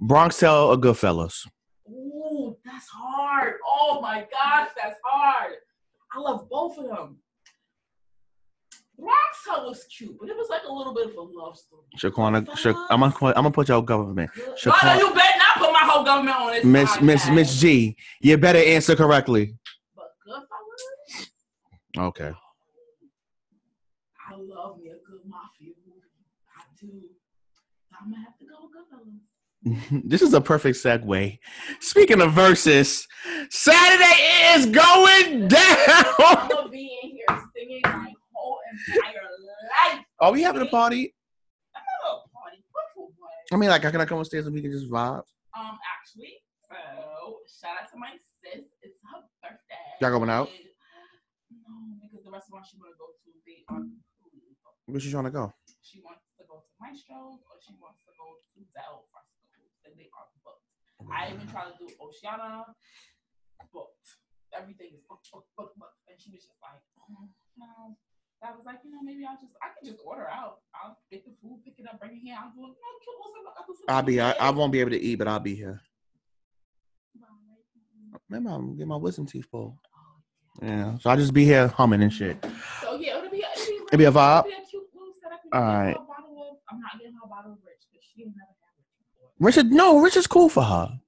[0.00, 1.46] Bronx Tale or Goodfellas?
[1.88, 3.54] Ooh, that's hard.
[3.66, 5.54] Oh my gosh, that's hard.
[6.14, 7.18] I love both of them.
[8.98, 11.82] Bronx Tale was cute, but it was like a little bit of a love story.
[11.98, 14.30] Shaquana, Sha, I'm gonna I'm gonna put your government.
[14.36, 16.64] No, Shaquana- you better not put my whole government on this.
[16.64, 17.28] Miss Miss.
[17.30, 19.54] Miss G, you better answer correctly.
[19.96, 21.28] But Goodfellas,
[22.08, 22.32] Okay.
[24.28, 26.00] I love me a good mafia movie.
[26.56, 26.88] I do.
[27.98, 29.20] I'm gonna have to go with Goodfellas.
[30.04, 31.38] this is a perfect segue.
[31.80, 33.06] Speaking of verses,
[33.50, 36.70] Saturday is going down.
[36.70, 39.12] be in here singing my whole entire
[39.92, 40.04] life.
[40.18, 41.14] Are we having a party?
[41.74, 42.64] I'm a party.
[43.52, 45.24] I mean, like, how can I come upstairs and we can just vibe?
[45.52, 48.64] Um, actually, so shout out to my sis.
[48.80, 50.00] It's her birthday.
[50.00, 50.48] Y'all going out?
[51.50, 54.56] No, because the restaurant she wanna go to, they are completely.
[54.86, 55.52] Where you trying to go?
[55.82, 59.19] She wants to go to Maestro's or she wants to go to Del Fresco,
[59.90, 60.66] and they are booked.
[61.10, 62.64] I even tried to do Oceana,
[63.74, 64.06] booked.
[64.54, 65.98] Everything is booked, booked, booked, booked.
[66.10, 67.98] And she was just like, oh, no.
[68.42, 70.64] I was like, you know, maybe I'll just, I can just order out.
[70.72, 72.36] I'll get the food, pick it up, bring it here.
[72.40, 72.56] I'll it.
[72.56, 73.94] No, cute, what's up?
[73.94, 74.20] I'll be.
[74.20, 74.32] I.
[74.32, 75.80] I won't be able to eat, but I'll be here.
[77.20, 79.76] Oh, Remember, I'm getting my wisdom teeth pulled.
[79.76, 82.42] Oh, yeah, so I'll just be here humming and shit.
[82.80, 84.46] So yeah, it'll be, it'll be, It'll be a vibe?
[84.46, 85.40] It'll be a cute little setup.
[85.52, 85.84] All right.
[85.86, 85.94] right.
[85.94, 88.48] Bottle of, I'm not getting her a bottle of rich because she ain't never had
[88.48, 88.59] rich before.
[89.40, 91.00] Richard, no, Rich is cool for her.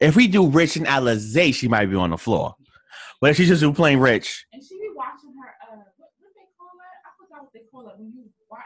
[0.00, 2.56] If we do Rich and Alizé, she might be on the floor.
[3.20, 6.32] But if she just do plain Rich, And she be watching her, uh, what, what
[6.34, 7.04] they call that?
[7.04, 8.64] I forgot what they call it when you watch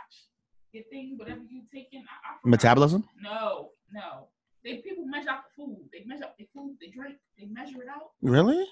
[0.71, 2.03] your thing, whatever you taking.
[2.03, 3.05] I, I metabolism.
[3.21, 4.29] No, no.
[4.63, 5.89] They people measure out the food.
[5.93, 6.77] They measure out the food.
[6.81, 7.17] They drink.
[7.37, 8.13] They measure it out.
[8.23, 8.65] Really?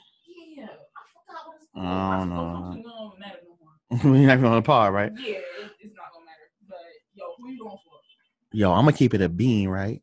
[0.56, 1.86] Yeah, I forgot what it's called.
[1.86, 2.70] I don't know.
[2.70, 4.12] suppose it don't matter no more.
[4.20, 5.12] We're not even on the par, right?
[5.16, 5.44] Yeah, it,
[5.80, 6.46] it's not gonna matter.
[6.68, 6.78] But
[7.14, 7.92] yo, who you going for?
[8.52, 10.00] Yo, I'm gonna keep it a bean, right?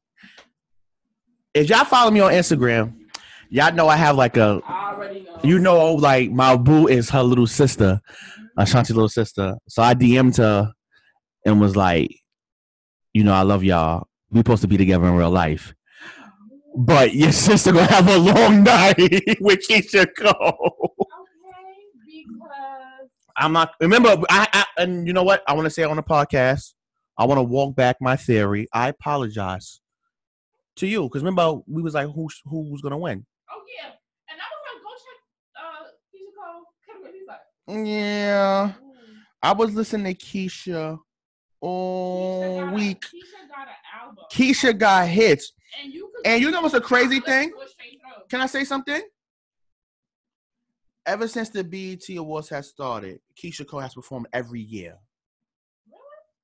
[1.54, 2.94] If y'all follow me on Instagram,
[3.50, 5.40] y'all know I have like a know.
[5.44, 8.00] you know, like my boo is her little sister,
[8.58, 9.56] Ashanti little sister.
[9.68, 10.72] So I DM'd her
[11.46, 12.16] and was like,
[13.14, 14.08] you know, I love y'all.
[14.30, 15.74] We supposed to be together in real life.
[16.76, 18.98] But your sister gonna have a long night
[19.42, 20.96] with Keyshia Cole.
[21.00, 25.42] Okay, because I'm not remember I, I and you know what?
[25.48, 26.76] I want to say on the podcast,
[27.18, 28.68] I want to walk back my theory.
[28.72, 29.79] I apologize
[30.80, 33.26] to you because remember we was like who who was gonna win.
[33.52, 33.92] oh yeah,
[34.30, 35.20] and I was like, go check
[35.56, 37.20] uh Keyshia Cole category.
[37.20, 38.74] He's like, Yeah.
[38.82, 38.96] ooh.
[39.42, 41.00] I was listening to Keyshia Keyshia
[41.62, 43.02] all got a- week.
[43.02, 44.24] Keyshia got an album.
[44.32, 45.54] Keyshia got hits.
[45.84, 47.52] and you And you know what's a crazy thing?
[47.52, 48.24] to it straight through.
[48.30, 49.02] Can I say something?
[51.06, 54.96] Ever since the BET Awards has started, Keyshia Cole has performed every year.
[55.88, 56.02] Really?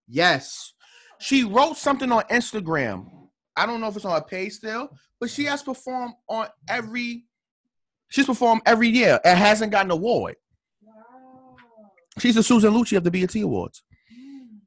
[0.08, 0.74] Yes.
[1.20, 3.25] She wrote something on Instagram.
[3.58, 4.90] I don't know if it's on her page still,
[5.20, 7.26] but she has performed on every
[8.10, 10.36] she's performed every year and hasn't gotten an award.
[10.84, 11.56] Wow.
[12.20, 13.84] She's the Susan Lucci of the BET Awards.
[14.12, 14.60] Mm.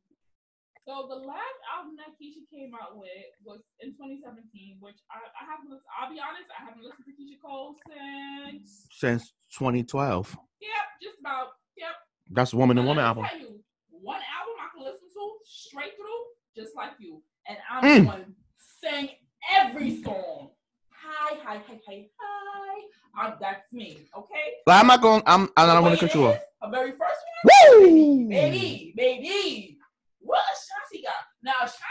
[0.87, 3.09] So the last album that Keyshia came out with
[3.45, 5.69] was in 2017, which I, I haven't.
[5.71, 8.87] Listened, I'll be honest, I haven't listened to Keyshia Cole since.
[8.93, 10.37] Since 2012.
[10.61, 10.71] Yep,
[11.03, 11.49] just about.
[11.77, 11.91] Yep.
[12.33, 13.25] That's a Woman And Woman album.
[13.39, 18.05] you, one album I can listen to straight through, just like you, and I'm Mm.
[18.11, 18.35] going
[18.83, 19.09] to sing
[19.57, 20.51] every song.
[20.91, 23.27] Hi, hi, hi, hi, hi.
[23.27, 24.53] Um, that's me, okay?
[24.67, 25.23] But I'm not going.
[25.27, 25.49] I'm.
[25.57, 26.39] I'm not going to cut you off.
[26.63, 28.29] Her very first one, Woo!
[28.29, 29.77] baby, baby.
[30.21, 31.15] What a Ashanti got?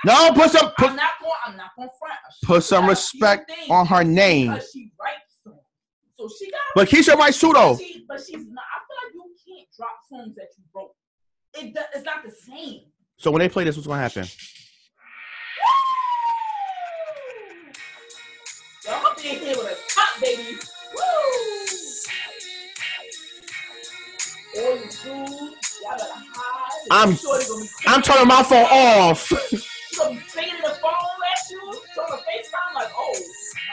[0.05, 1.31] Now, No, put some put, I'm not going.
[1.45, 2.15] I'm not going to front.
[2.43, 4.51] put some Ashanti got a few respect on her name.
[4.51, 5.55] because she writes songs.
[6.17, 6.59] So she got.
[6.75, 7.77] But Keyshia writes too though.
[7.77, 8.63] She, but she's not.
[8.63, 10.91] I feel like you can't drop songs that you wrote.
[11.55, 12.81] It, it's not the same.
[13.17, 14.25] So when they play this, what's gonna happen?
[19.27, 20.57] So I'm in here with a top baby.
[20.95, 21.01] Woo!
[24.59, 25.01] All you dudes,
[25.83, 26.87] y'all better hide.
[26.91, 27.45] I'm- Shorty
[27.87, 29.29] I'm turning my phone off.
[29.29, 31.59] Gonna be singing the phone at you,
[31.97, 33.19] FaceTime like, oh,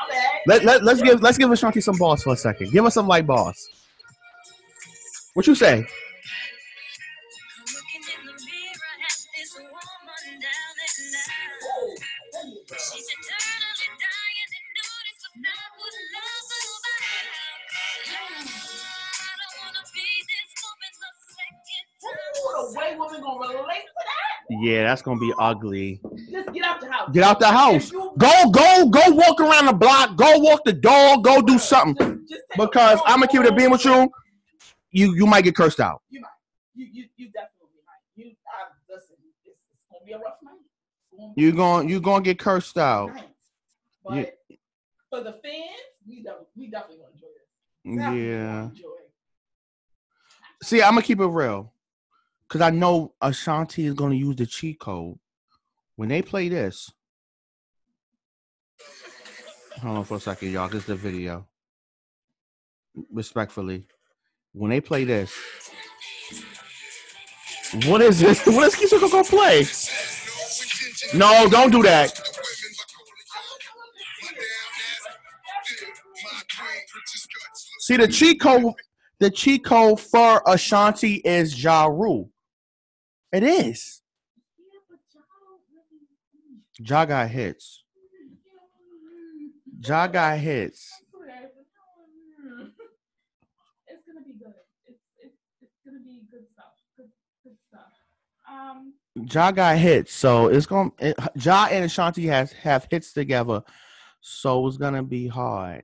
[0.08, 0.40] my bad.
[0.46, 2.72] Let, let, let's give let's give Ashanti some balls for a second.
[2.72, 3.68] Give us some light balls.
[5.34, 5.86] What you say?
[22.74, 22.94] Time.
[22.94, 24.56] Ooh, the way women gonna relate to that?
[24.62, 26.00] Yeah, that's gonna be ugly.
[26.30, 27.10] Just get out the house.
[27.12, 27.90] Get out the house.
[27.92, 30.16] You- Go go go walk around the block.
[30.16, 31.24] Go walk the dog.
[31.24, 32.20] Go do something.
[32.28, 34.10] Just- just Because I'm gonna keep it a beam with you.
[34.90, 36.02] You you might get cursed out.
[36.10, 36.30] You might.
[36.74, 38.02] You you you definitely might.
[38.24, 39.16] You I listen.
[39.24, 39.56] It's, it's
[39.90, 40.54] gonna be a rough night.
[41.12, 43.14] It's gonna You a going you gonna get cursed out.
[43.14, 43.24] night.
[44.04, 44.56] But You-
[45.10, 47.96] for the fans, we definitely we definitely gonna enjoy this.
[47.96, 48.62] Definitely Yeah.
[48.64, 48.88] enjoy.
[50.62, 51.72] See, I'm gonna keep it real,
[52.48, 55.18] cause I know Ashanti is gonna use the cheat code
[55.96, 56.90] when they play this.
[59.80, 60.68] Hold on for a second, y'all.
[60.68, 61.46] This is the video.
[63.12, 63.86] Respectfully,
[64.52, 65.34] when they play this,
[67.86, 68.46] what is this?
[68.46, 69.66] What is Keyshia gonna play?
[71.18, 72.20] No, don't do that.
[77.80, 78.72] See the cheat code.
[79.18, 82.30] The cheat code for Ashanti is Ja Rule.
[83.34, 84.00] It is.
[84.56, 86.88] Yeah, but y'all really.
[86.88, 87.82] Ja got hits.
[89.80, 90.88] Ja got hits.
[93.88, 94.54] It's gonna be good.
[94.86, 96.74] It's it's it's gonna be good stuff.
[96.96, 97.10] Good
[97.42, 97.90] good stuff.
[98.48, 98.94] Um.
[99.32, 100.92] Ja got hits, so it's gonna.
[101.00, 103.64] It, ja and Ashanti has have hits together,
[104.20, 105.82] so it's gonna be hard.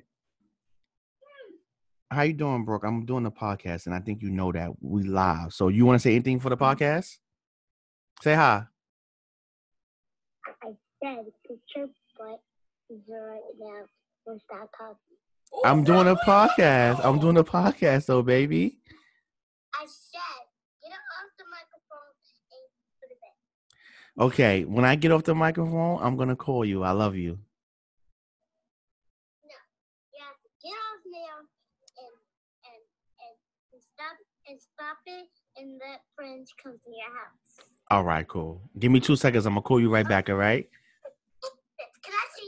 [2.12, 2.84] How you doing, Brooke?
[2.84, 5.52] I'm doing the podcast, and I think you know that we live.
[5.52, 7.18] So you want to say anything for the podcast?
[8.22, 8.64] Say hi.
[10.62, 12.40] I said picture, but
[13.08, 13.84] right now
[14.26, 15.16] we're stop talking.
[15.64, 17.02] I'm doing a podcast.
[17.02, 18.76] I'm doing a podcast, though, baby.
[19.74, 20.20] I said
[20.82, 22.12] get off the microphone
[22.52, 22.62] and
[23.00, 24.26] put it back.
[24.26, 26.82] Okay, when I get off the microphone, I'm gonna call you.
[26.82, 27.38] I love you.
[29.44, 29.56] No,
[30.12, 31.48] you have to get off now
[31.96, 32.14] and
[32.68, 32.82] and
[33.24, 33.34] and,
[33.72, 37.79] and stop and stop it and let friends come to your house.
[37.90, 38.60] All right, cool.
[38.78, 39.46] Give me two seconds.
[39.46, 40.30] I'm gonna call you right back.
[40.30, 40.68] All right.
[42.04, 42.44] Can I see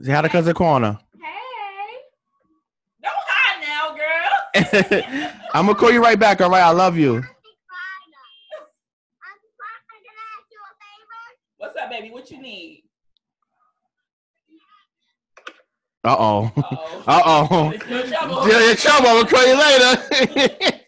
[0.00, 0.06] you?
[0.06, 0.98] Say hi to cousin Corner.
[1.20, 1.28] Hey.
[3.02, 5.32] Don't hide now, girl.
[5.54, 6.40] I'm gonna call you right back.
[6.40, 6.62] All right.
[6.62, 7.16] I love you.
[7.16, 7.34] I'm crying.
[9.20, 10.02] I'm crying.
[10.02, 11.20] Can I ask you a favor?
[11.58, 12.10] What's up, baby?
[12.10, 12.84] What you need?
[16.02, 16.52] Uh oh.
[16.56, 17.04] Uh-oh.
[17.06, 17.72] Uh oh.
[17.90, 18.48] You're in trouble.
[18.48, 19.08] Yeah, you're trouble.
[19.08, 20.76] I'm gonna call you later.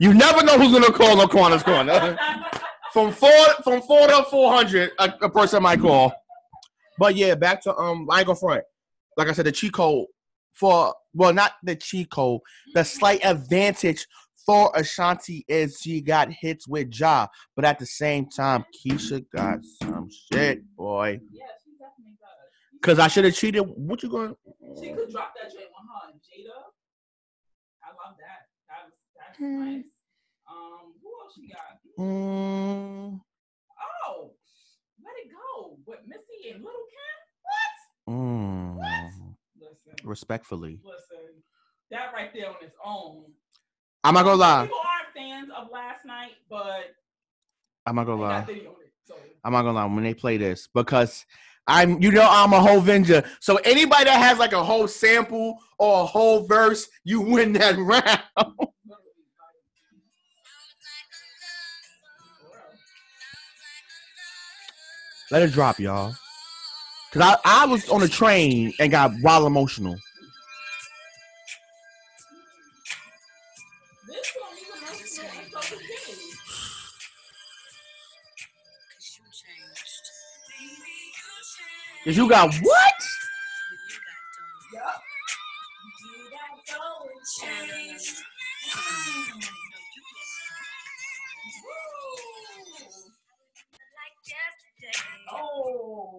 [0.00, 2.16] you never know who's gonna call no Quana's Quorner.
[2.92, 3.30] From four
[3.62, 6.10] from four to four hundred, a, a person might call.
[6.98, 8.64] But yeah, back to um, I ain't gonna front.
[9.16, 10.06] Like I said, the cheat code
[10.54, 12.40] for well, not the cheat code,
[12.74, 14.06] the slight advantage
[14.46, 19.58] for Ashanti is she got hits with Ja, but at the same time, Keyshia got
[19.82, 21.20] some shit, boy.
[21.30, 22.80] Yeah, she definitely does.
[22.80, 23.62] Cause I should have cheated.
[23.66, 24.34] What you going?
[24.80, 26.62] She could drop that joint with her Jada.
[27.84, 28.37] I love that.
[29.38, 29.84] That's that's nice.
[30.50, 31.78] Um, who else she got?
[31.98, 33.20] Mm,
[34.06, 34.32] Oh,
[35.04, 36.72] let it go with Missy and Lil'
[38.08, 38.14] Kim.
[38.14, 39.36] mm, Listen,
[40.04, 41.42] respectfully, listen.
[41.90, 43.24] That right there on its own.
[44.04, 44.62] I'm not gonna lie.
[44.64, 46.94] People aren't fans of last night, but
[47.86, 48.38] I'm not gonna lie.
[48.40, 48.92] got video on it.
[49.04, 51.24] So I'm not gonna lie when they play this because
[51.66, 53.26] I'm you know I'm a whole venger.
[53.40, 57.76] So anybody that has like a whole sample or a whole verse, you win that
[57.78, 58.68] round.
[65.30, 66.14] Let it drop, y'all.
[67.12, 69.94] Cause I, I was on a train and got wild emotional.
[74.06, 76.32] This one is emotional and so is Kennedy.
[78.94, 80.04] Cause you changed.
[80.48, 80.68] Baby,
[81.14, 82.04] you changed.
[82.04, 82.87] Cause you got what?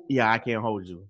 [0.10, 1.08] Yeah, I can't hold you.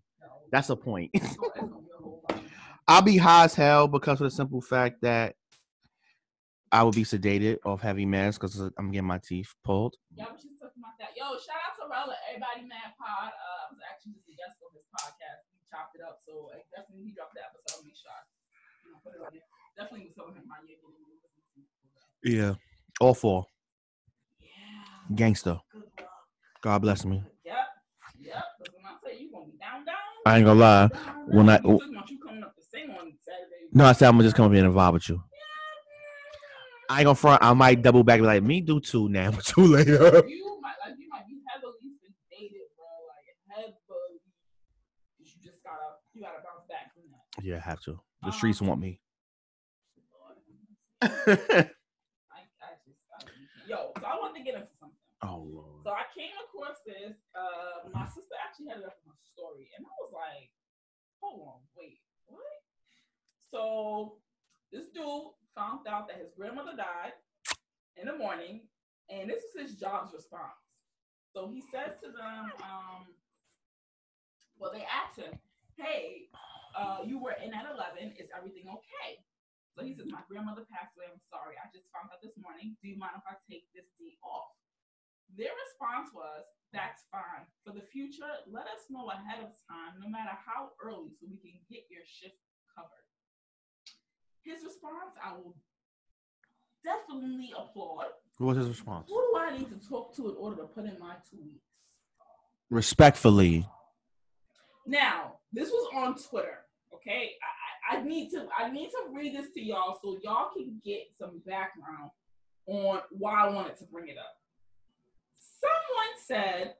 [0.51, 1.11] That's a point.
[1.13, 2.43] It's gonna- it's gonna be a whole lot.
[2.87, 5.35] I'll be high as hell because of the simple fact that
[6.71, 9.95] I will be sedated off heavy meds because I'm getting my teeth pulled.
[10.13, 11.15] Y'all was just talking about that.
[11.17, 13.31] Yo, shout out to Rella, Everybody Mad Pod.
[13.33, 15.41] Uh, I was actually just a guest on his podcast.
[15.53, 17.85] He chopped it up, so uh, definitely he dropped the episode.
[17.85, 18.21] Make sure I,
[18.85, 19.47] you know, put it on there.
[19.77, 20.77] Definitely was telling him my year.
[22.21, 22.53] Yeah.
[22.99, 23.45] All four.
[24.41, 25.15] Yeah.
[25.15, 25.61] Gangster.
[26.61, 27.23] God bless me.
[27.45, 27.55] Yep.
[28.19, 28.43] Yep.
[28.59, 29.48] Because when I say you gonna be down, down.
[30.25, 30.87] I ain't gonna lie.
[30.87, 31.49] down, when down.
[31.49, 33.69] I- You talking about you coming up to sing on Saturday.
[33.73, 35.23] No, I said I'm gonna just come up here and vibe with you.
[36.89, 37.43] I ain't gonna front.
[37.43, 39.93] I might double back and be like, me do two now, two later.
[40.27, 42.87] You might like you might be heavily sedated, bro.
[43.07, 44.21] Like heavily.
[45.19, 45.77] You just gotta
[46.13, 47.43] you gotta bounce back from that.
[47.45, 47.99] Yeah, I have to.
[48.23, 48.99] The streets want me.
[51.01, 53.23] I, I just, I,
[53.69, 54.97] yo, so I wanted to get into something.
[55.23, 55.83] oh lord.
[55.85, 57.15] So I came across this.
[57.37, 58.97] Uh, my sister actually had it up
[59.39, 60.51] story, and I was like,
[61.23, 62.43] "Hold on, wait, what?"
[63.51, 64.19] So
[64.71, 67.15] this dude found out that his grandmother died
[67.95, 68.67] in the morning,
[69.09, 70.59] and this is his job's response.
[71.31, 73.15] So he says to them, um,
[74.57, 75.39] "Well, they asked him,
[75.77, 76.27] hey,
[76.75, 78.19] uh, you were in at 11.
[78.19, 79.23] Is everything okay?"
[79.77, 81.07] So he says, "My grandmother passed away.
[81.07, 81.55] I'm sorry.
[81.55, 82.75] I just found out this morning.
[82.81, 84.51] Do you mind if I take this day off?"
[85.37, 86.73] Their response was, mm.
[86.73, 87.45] That's fine.
[87.65, 91.37] For the future, let us know ahead of time, no matter how early, so we
[91.37, 92.37] can get your shift
[92.75, 93.05] covered.
[94.43, 95.55] His response, I will
[96.83, 98.05] definitely applaud.
[98.37, 99.07] What was his response?
[99.09, 101.65] Who do I need to talk to in order to put in my two weeks?
[102.69, 103.65] Respectfully.
[104.85, 106.59] Now, this was on Twitter.
[106.93, 110.49] Okay, I, I I need to I need to read this to y'all so y'all
[110.55, 112.11] can get some background
[112.67, 114.38] on why I wanted to bring it up.
[116.29, 116.75] Said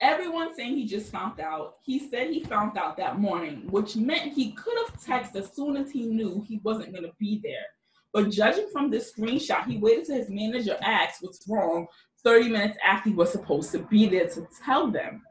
[0.00, 1.76] everyone saying he just found out.
[1.84, 5.76] He said he found out that morning, which meant he could have texted as soon
[5.76, 7.66] as he knew he wasn't going to be there.
[8.12, 11.86] But judging from this screenshot, he waited till his manager asked what's wrong
[12.24, 15.22] 30 minutes after he was supposed to be there to tell them.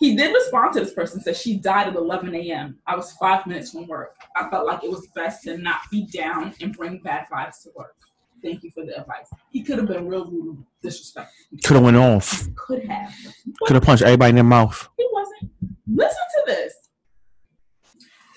[0.00, 2.78] He did respond to this person, said she died at 11 a.m.
[2.86, 4.16] I was five minutes from work.
[4.36, 7.72] I felt like it was best to not be down and bring bad vibes to
[7.76, 7.94] work.
[8.44, 9.30] Thank you for the advice.
[9.50, 11.32] He could have been real rude, and disrespectful.
[11.64, 12.46] Could have went off.
[12.54, 13.14] Could have.
[13.62, 14.86] Could have punched everybody in their mouth.
[14.98, 15.50] He wasn't.
[15.90, 16.74] Listen to this.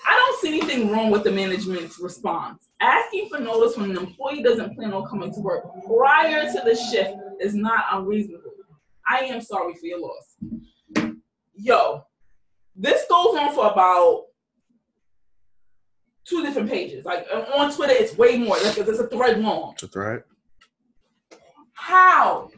[0.06, 2.70] I don't see anything wrong with the management's response.
[2.80, 6.74] Asking for notice when an employee doesn't plan on coming to work prior to the
[6.74, 8.52] shift is not unreasonable.
[9.06, 11.14] I am sorry for your loss.
[11.54, 12.04] Yo,
[12.74, 14.27] this goes on for about
[16.28, 17.04] two different pages.
[17.04, 18.56] Like on Twitter, it's way more.
[18.62, 19.72] Like there's a thread long.
[19.74, 20.22] It's a threat.
[21.72, 22.50] How?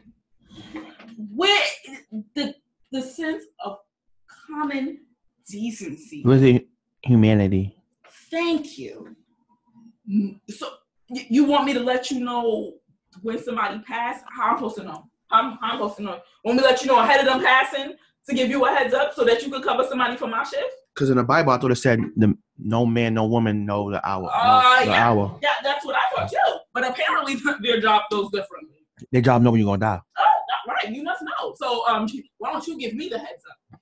[1.35, 1.63] Where
[2.35, 2.55] the
[2.91, 3.77] the sense of
[4.47, 4.99] common
[5.47, 6.23] decency?
[6.25, 6.61] with
[7.03, 7.75] humanity?
[8.29, 9.15] Thank you.
[10.09, 10.67] Mm, So
[11.09, 12.73] you want me to let you know
[13.21, 14.25] when somebody passed?
[14.35, 15.05] How I'm supposed to know?
[15.29, 16.19] How, how I'm supposed to know?
[16.43, 17.93] Want me to let you know ahead of them passing
[18.27, 20.73] to give you a heads up so that you could cover somebody for my shift?
[20.93, 24.05] Because in the Bible, I thought it said the, no man, no woman know the
[24.07, 24.23] hour.
[24.23, 25.09] no- Uh, the yeah.
[25.09, 25.39] hour.
[25.41, 26.57] Yeah, that's what I thought too.
[26.73, 28.77] But apparently their job goes differently.
[29.11, 30.01] Their job know when you're gonna die.
[30.19, 30.23] Oh,
[30.67, 30.89] right.
[30.93, 31.53] You must know.
[31.57, 32.07] So um,
[32.37, 33.79] why don't you give me the heads up?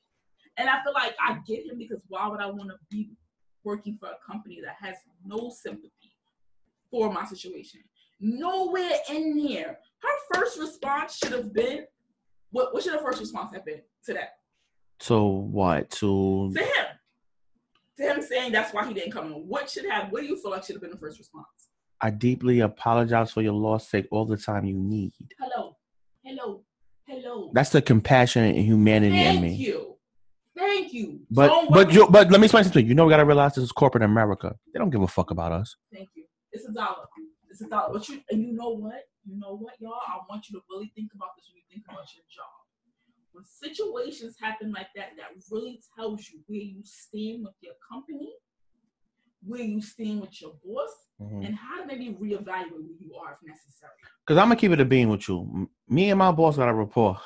[0.57, 3.11] And I feel like I get him because why would I want to be
[3.63, 5.91] working for a company that has no sympathy
[6.91, 7.81] for my situation?
[8.19, 9.77] Nowhere in here.
[10.01, 11.85] Her first response should have been,
[12.51, 12.73] what?
[12.73, 14.29] What should her first response have been to that?
[14.99, 15.89] So what?
[15.91, 16.85] To To him.
[17.99, 19.33] To him saying that's why he didn't come in.
[19.33, 20.09] What should have?
[20.11, 21.45] What do you feel like should have been the first response?
[22.01, 23.91] I deeply apologize for your loss.
[23.91, 25.11] Take all the time you need.
[25.37, 25.75] Hello,
[26.23, 26.63] hello,
[27.05, 27.51] hello.
[27.53, 29.49] That's the compassion and humanity in me.
[29.49, 29.95] Thank you.
[30.55, 31.19] Thank you.
[31.29, 32.81] But Don't but you but let me explain something.
[32.81, 32.89] to you.
[32.89, 34.55] You know we gotta realize this is corporate America.
[34.73, 35.75] They don't give a fuck about us.
[35.93, 36.23] Thank you.
[36.53, 37.05] It's a dollar.
[37.49, 37.91] It's a dollar.
[37.91, 39.01] But you and you know what?
[39.25, 39.99] You know what, y'all?
[40.07, 42.58] I want you to really think about this when you think about your job.
[43.31, 48.31] When situations happen like that, that really tells you where you stand with your company,
[49.45, 50.89] where you stand with your boss,
[51.21, 51.43] mm-hmm.
[51.43, 53.91] and how to maybe reevaluate where you are if necessary.
[54.25, 55.69] Cause I'm gonna keep it a being with you.
[55.87, 57.17] Me and my boss got a rapport.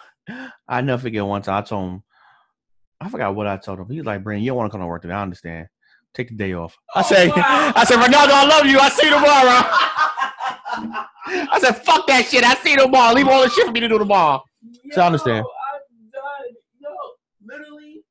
[0.67, 2.03] I never forget one time I told him,
[3.01, 3.89] I forgot what I told him.
[3.89, 5.13] He's like, Brandon, you don't want to come to work today.
[5.13, 5.67] I understand.
[6.13, 6.77] Take the day off.
[6.95, 7.33] I Oh, said, wow.
[7.75, 8.79] I said, Ronaldo, I love you.
[8.79, 9.63] I see you tomorrow.
[11.51, 12.43] I said, fuck that shit.
[12.43, 13.13] I see you tomorrow.
[13.13, 14.41] Leave all the shit for me to do tomorrow.
[14.91, 15.43] So I understand.
[15.43, 16.53] Yo, I'm done.
[16.79, 16.89] Yo,
[17.45, 18.03] literally,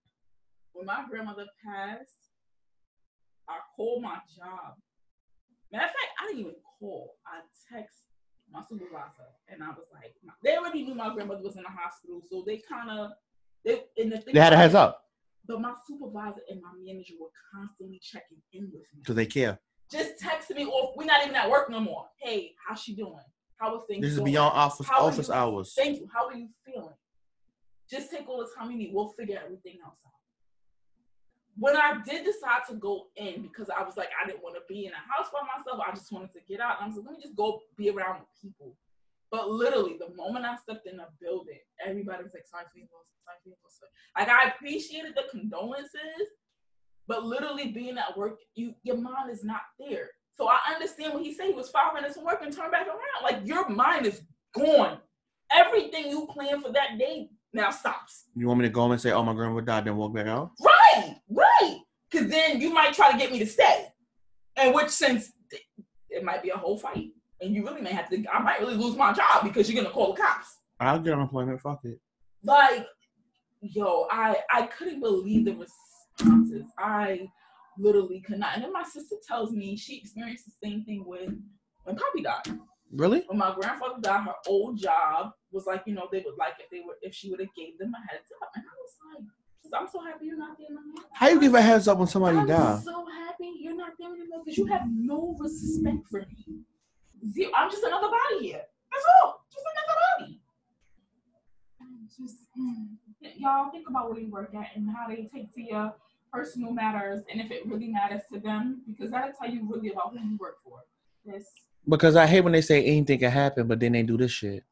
[0.83, 2.31] when my grandmother passed,
[3.49, 4.75] I called my job.
[5.73, 7.15] Matter of fact, I didn't even call.
[7.27, 7.41] I
[7.73, 7.95] text
[8.51, 10.15] my supervisor, and I was like,
[10.45, 13.11] they already knew my grandmother was in the hospital, so they kind of
[13.65, 15.05] they and the thing They had a heads up
[15.47, 19.01] But my supervisor and my manager were constantly checking in with me.
[19.01, 19.59] because they care.
[19.91, 22.07] Just texting me, or we're not even at work no more.
[22.21, 23.15] Hey, how's she doing?
[23.59, 24.03] How are things?
[24.03, 24.33] This is going?
[24.33, 25.75] beyond office How office you- hours.
[25.77, 26.09] Thank you.
[26.13, 26.95] How are you feeling?
[27.89, 28.91] Just take all the time you need.
[28.93, 30.13] We'll figure everything else out.
[31.59, 34.63] When I did decide to go in because I was like, I didn't want to
[34.69, 35.85] be in a house by myself.
[35.87, 36.81] I just wanted to get out.
[36.81, 38.75] And I was like, let me just go be around people.
[39.31, 43.09] But literally, the moment I stepped in the building, everybody was like, sorry for loss,
[43.25, 43.81] sorry for loss.
[44.17, 46.29] Like I appreciated the condolences,
[47.09, 50.11] but literally being at work, you your mind is not there.
[50.37, 52.87] So I understand when he said he was five minutes from work and turned back
[52.87, 53.23] around.
[53.23, 54.23] Like your mind is
[54.55, 54.99] gone.
[55.51, 58.25] Everything you planned for that day now stops.
[58.35, 60.27] You want me to go home and say, "Oh, my grandma died," then walk back
[60.27, 60.51] out?
[60.61, 61.79] Right, right.
[62.11, 63.89] Because then you might try to get me to stay,
[64.63, 65.63] in which sense th-
[66.11, 68.25] it might be a whole fight, and you really may have to.
[68.33, 70.49] I might really lose my job because you're gonna call the cops.
[70.81, 71.61] I'll get unemployment.
[71.61, 72.01] Fuck it.
[72.43, 72.87] Like,
[73.61, 76.65] yo, I I couldn't believe the responses.
[76.79, 77.29] I
[77.79, 78.55] literally could not.
[78.55, 81.33] And then my sister tells me she experienced the same thing with
[81.85, 82.59] when Poppy died.
[82.93, 83.25] Really?
[83.27, 86.69] when my grandfather died, her old job was like, you know, they would like if
[86.71, 88.51] they were if she would have gave them a heads up.
[88.55, 89.25] And I was
[89.73, 91.05] like, I'm so happy you're not there anymore.
[91.13, 92.79] How you give a heads up when somebody dies?
[92.79, 96.61] I'm so happy you're not there anymore because you have no respect for me.
[97.33, 97.51] Zero.
[97.57, 98.63] I'm just another body here.
[98.93, 99.47] That's all.
[99.51, 100.41] Just another body.
[102.21, 102.89] Just mm.
[103.39, 105.95] y'all think about where you work at and how they take to your
[106.31, 110.13] personal matters and if it really matters to them because that'll tell you really about
[110.13, 110.81] who you work for.
[111.25, 111.47] This
[111.89, 114.63] Because I hate when they say anything can happen, but then they do this shit.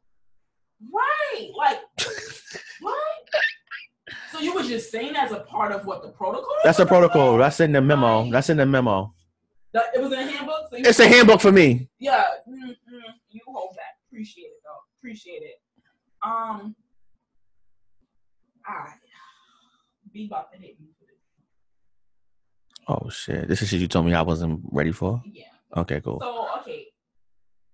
[0.93, 1.51] Right.
[1.57, 1.81] Like
[2.81, 2.95] what?
[4.33, 6.49] So you were just saying as a part of what the protocol?
[6.65, 6.89] That's a was?
[6.89, 7.37] protocol.
[7.39, 8.31] That's in the memo.
[8.31, 9.13] That's in the memo.
[9.73, 10.69] That- it was in the handbook.
[10.71, 11.89] So It's a handbook for me.
[11.99, 12.23] Yeah.
[12.49, 12.75] mm, mm,
[13.31, 13.83] you hold that.
[14.09, 14.71] Appreciate it though.
[14.99, 15.61] Appreciate it.
[16.23, 16.75] Um.
[18.67, 18.91] I
[20.13, 20.89] be about to hit me.
[22.89, 23.47] Oh shit!
[23.49, 25.23] This is shit you told me I wasn't ready for.
[25.25, 25.45] Yeah.
[25.77, 26.19] Okay, cool.
[26.21, 26.87] So okay.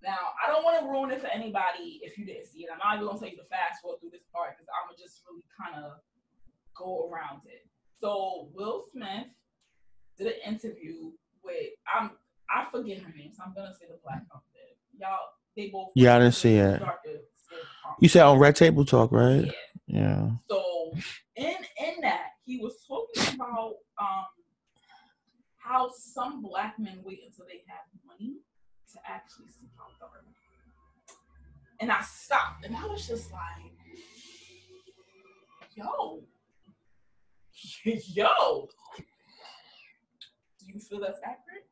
[0.06, 2.70] Now I don't want to ruin it for anybody if you didn't see it.
[2.72, 5.02] I'm not even gonna tell you to fast forward through this part because I'm gonna
[5.02, 5.98] just really kind of
[6.78, 7.66] go around it.
[8.00, 9.26] So Will Smith
[10.16, 11.10] did an interview
[11.42, 12.12] with I'm
[12.48, 14.78] I forget her name, so I'm gonna say the black company.
[14.96, 15.18] Y'all,
[15.56, 16.78] they both Yeah, I didn't see it.
[16.78, 17.98] darker skin tone.
[18.00, 19.44] You said on Red Table Talk, right?
[19.44, 19.52] Yeah.
[19.88, 20.30] Yeah.
[20.48, 20.92] So
[21.34, 24.26] in in that he was talking about um
[25.58, 28.36] how some black men wait until they have money
[28.96, 30.28] to actually see out therapy.
[31.80, 33.72] And I stopped and I was just like,
[35.74, 36.22] yo,
[38.14, 38.68] yo.
[40.58, 41.66] Do you feel that's accurate?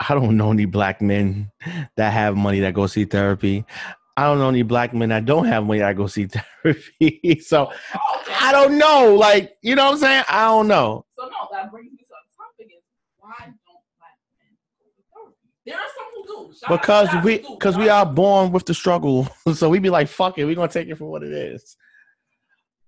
[0.00, 1.50] I don't know any black men
[1.96, 3.64] that have money that go see therapy.
[4.16, 6.26] I don't know any black men that don't have money that go see
[6.62, 7.40] therapy.
[7.40, 8.34] so Oh, okay.
[8.40, 9.14] I don't know.
[9.14, 10.24] Like, you know what I'm saying?
[10.28, 11.04] I don't know.
[11.12, 12.72] So no, that brings me to the topic
[13.48, 15.48] is don't black men go to therapy?
[15.66, 16.54] There are some who do.
[16.54, 19.28] Shout Because out we because we are born with the struggle.
[19.54, 21.76] so we be like, fuck it, we're gonna take it for what it is.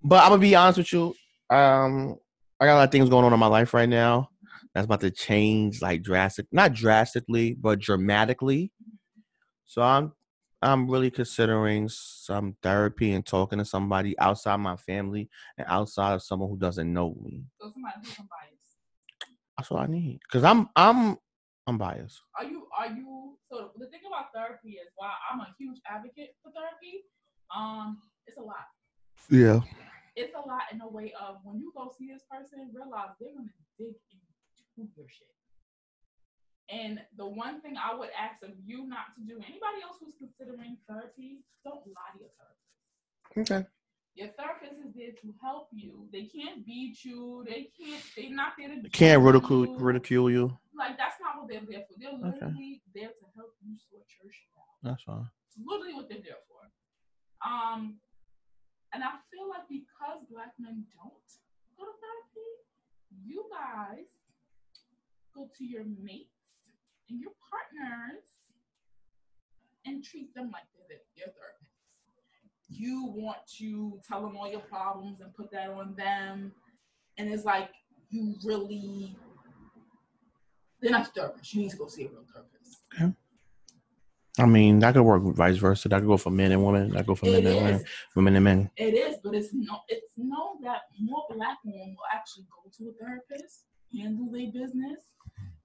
[0.03, 1.15] But I'm gonna be honest with you.
[1.51, 2.17] Um,
[2.59, 4.31] I got a lot of things going on in my life right now.
[4.75, 8.73] That's about to change like drastic, not drastically, but dramatically.
[9.67, 10.13] So I'm
[10.63, 16.23] I'm really considering some therapy and talking to somebody outside my family and outside of
[16.23, 17.45] someone who doesn't know me.
[17.61, 18.50] So somebody who's unbiased.
[19.61, 20.21] That's all I need.
[20.33, 21.21] Cause I'm I'm
[21.67, 22.17] I'm biased.
[22.33, 26.33] Are you are you so the thing about therapy is why I'm a huge advocate
[26.41, 27.05] for therapy.
[27.53, 28.65] Um, it's a lot.
[29.29, 29.61] Yeah.
[30.17, 33.37] It's a lot in the way of when you go see this person, realize they're
[33.37, 33.93] gonna dig
[34.81, 35.29] into your shit.
[36.73, 40.17] And the one thing I would ask of you not to do, anybody else who's
[40.17, 43.45] considering therapy, don't lie to your therapist.
[43.45, 43.69] Okay.
[44.17, 44.60] Your therapist
[44.91, 46.09] is there to help you.
[46.13, 47.45] They can't beat you.
[47.47, 48.03] They can't.
[48.17, 48.89] They're not there to.
[48.91, 49.77] Can't judge ridicule you.
[49.79, 50.59] ridicule you.
[50.77, 51.95] Like that's not what they're there for.
[51.99, 52.47] They're Okay.
[52.47, 54.75] literally there to help you sort your shit out.
[54.83, 55.29] That's fine.
[55.47, 56.67] It's literally what they're there for.
[57.47, 57.97] Um,
[58.93, 61.29] and I feel like because black men don't
[61.79, 62.51] go to therapy,
[63.25, 64.09] you guys
[65.35, 66.35] go to your mates
[67.09, 68.25] and your partners
[69.87, 71.70] and treat them like they're their therapist.
[72.71, 76.53] You want to tell them all your problems and put that on them,
[77.19, 77.71] and it's like
[78.11, 79.17] you really
[80.81, 81.55] they're not the therapist.
[81.55, 82.79] You need to go see a real therapist.
[82.95, 83.13] Okay.
[84.39, 85.89] I mean, that could work vice versa.
[85.89, 86.91] That could go for men and women.
[86.91, 88.71] That could go for It men and women, women and men.
[88.77, 89.81] It is, but it's no.
[89.89, 95.01] It's known that more black women will actually go to a therapist, handle their business,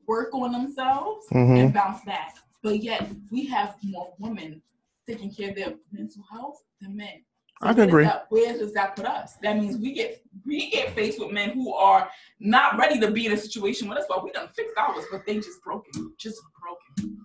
[0.08, 1.60] work on themselves, Mhm.
[1.60, 2.36] and bounce back.
[2.62, 4.62] But yet we have more women
[5.08, 7.24] taking care of their mental health than men.
[7.62, 8.04] I can agree.
[8.04, 9.36] That, where does that put us?
[9.42, 13.26] That means we get we get faced with men who are not ready to be
[13.26, 16.42] in a situation with us, but we done fixed ours, but they just broken, just
[16.60, 17.18] broken.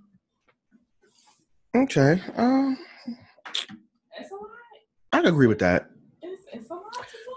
[1.75, 2.23] Okay.
[2.37, 2.79] Um,
[4.19, 4.47] It's a lot.
[5.13, 5.91] I can agree with that
[6.23, 6.85] It's, it's a lot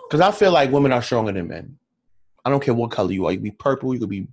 [0.09, 1.77] because I feel like women are stronger than men.
[2.45, 3.31] I don't care what color you are.
[3.31, 3.93] You could be purple.
[3.93, 4.27] You could be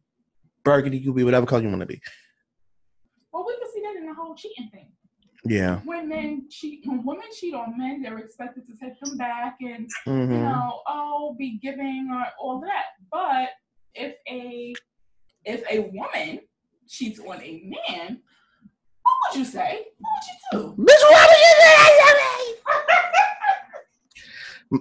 [0.64, 0.98] burgundy.
[0.98, 2.00] You could be whatever color you want to be.
[3.32, 4.92] Well, we can see that in the whole cheating thing.
[5.45, 5.80] Yeah.
[5.84, 9.88] when men cheat, when women cheat on men, they're expected to take them back and
[10.07, 12.84] you hmm know, oh, be giving or all that.
[13.11, 13.49] But
[13.95, 14.74] if a
[15.45, 16.41] if a woman
[16.88, 18.20] cheats on a man,
[19.03, 19.86] what would you say?
[19.99, 20.82] What would you do?
[20.82, 22.55] Bitch, what would you say?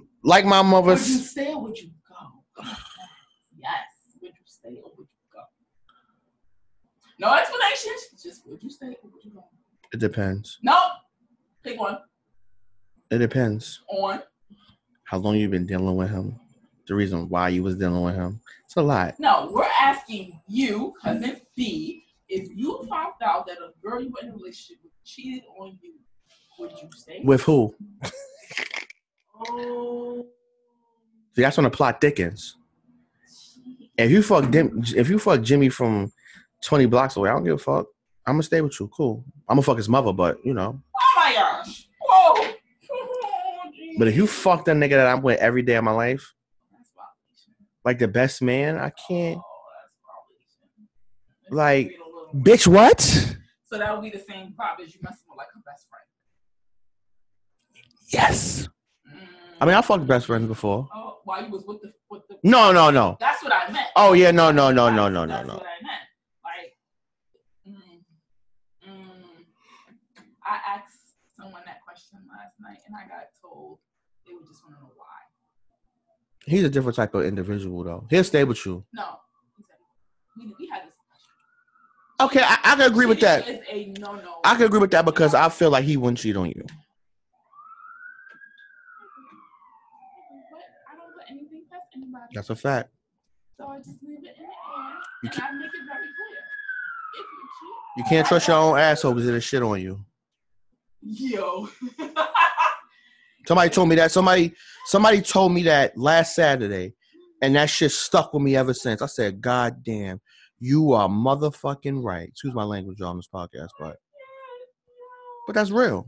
[0.22, 2.64] Like my mother Would you stay or would you go?
[3.58, 3.88] Yes.
[4.22, 5.40] Would you stay or would you go?
[7.18, 8.22] No explanations.
[8.22, 9.44] Just would you stay or would you go?
[9.94, 10.60] It depends.
[10.62, 10.78] No.
[11.64, 11.98] Pick one.
[13.12, 13.82] It depends.
[13.90, 14.22] On.
[15.04, 16.40] How long you've been dealing with him?
[16.88, 18.40] The reason why you was dealing with him.
[18.66, 19.20] It's a lot.
[19.20, 24.20] No, we're asking you, cousin B, if you found out that a girl you were
[24.22, 25.94] in a relationship with cheated on you,
[26.60, 27.22] would you stay?
[27.24, 27.76] With who?
[29.40, 30.26] oh,
[31.36, 32.58] See, that's when the plot thickens.
[33.98, 36.12] If you fuck Dim, if you fuck Jimmy from
[36.64, 37.88] twenty blocks away, I don't give a fuck.
[38.30, 38.88] I'm gonna stay with you.
[38.90, 39.24] Cool.
[39.48, 40.82] I'm gonna fuck his mother, but you know.
[40.96, 41.88] Oh my gosh.
[42.02, 42.48] Whoa.
[42.92, 44.34] Oh, But if you geez.
[44.34, 46.34] fuck that nigga that I'm with every day of my life,
[46.72, 46.90] That's
[47.84, 49.38] like the best man, I can't.
[49.38, 49.44] Oh,
[51.44, 53.00] that's Like, little- Bitch, what?
[53.02, 56.06] So that would be the same vibe as you messing with like her best friend.
[58.12, 58.68] Yes.
[59.08, 59.28] Mm.
[59.62, 60.88] I mean, I fucked best friends before.
[60.96, 62.38] oh, while you was with the with the.
[62.44, 63.18] No, no, no.
[63.20, 63.88] That's what I meant.
[63.96, 65.54] Oh yeah, no, no, no, That's- no, no, no, that's no.
[65.56, 66.04] what I meant.
[66.44, 69.46] Like, mm, mm.
[70.46, 70.96] I asked
[71.38, 73.78] someone that question last night, and I got told
[74.26, 75.06] they would just want to know why.
[76.46, 78.08] He's a different type of individual, though.
[78.10, 78.84] He'll stay with you.
[78.94, 79.20] No,
[80.38, 80.94] we, we had this.
[82.22, 83.48] Okay, I, I can agree with that.
[83.48, 84.40] A no no.
[84.44, 86.66] I can agree with that because I feel like he wouldn't cheat on you.
[86.66, 86.74] But
[90.92, 92.24] I don't put anything past anybody.
[92.34, 92.90] That's a fact.
[93.58, 94.46] so I just leave it in the air,
[95.24, 96.40] You and I make it very clear.
[97.14, 100.00] If you cheat, You can't trust your own asshole because it'll shit on you.
[101.02, 101.70] yo.
[103.48, 104.12] Somebody told me that.
[104.12, 104.54] Somebody
[104.86, 106.94] somebody told me that last Saturday,
[107.42, 109.02] and that shit stuck with me ever since.
[109.02, 110.22] I said, God damn,
[110.60, 112.28] you are motherfucking right.
[112.30, 113.98] Excuse my language on this podcast, but
[115.48, 116.08] but that's real.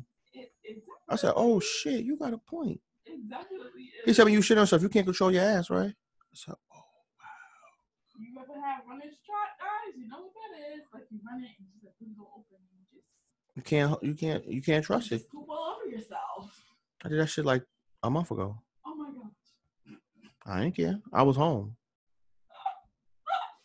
[1.09, 2.79] I said, oh shit, you got a point.
[3.05, 3.57] Exactly.
[4.05, 5.89] He said when you shit on yourself, you can't control your ass, right?
[5.89, 6.83] I said, oh,
[8.17, 9.97] You ever have runner's trot, guys?
[9.97, 10.83] You know what that is.
[10.93, 13.07] Like you run it and just like things don't open and you just
[13.55, 15.17] you can't you can't you can't trust it.
[15.17, 16.60] just poop all over yourself.
[17.03, 17.63] I did that shit like
[18.03, 18.61] a month ago.
[18.85, 19.97] Oh my gosh.
[20.45, 20.99] I didn't care.
[21.13, 21.75] I was home.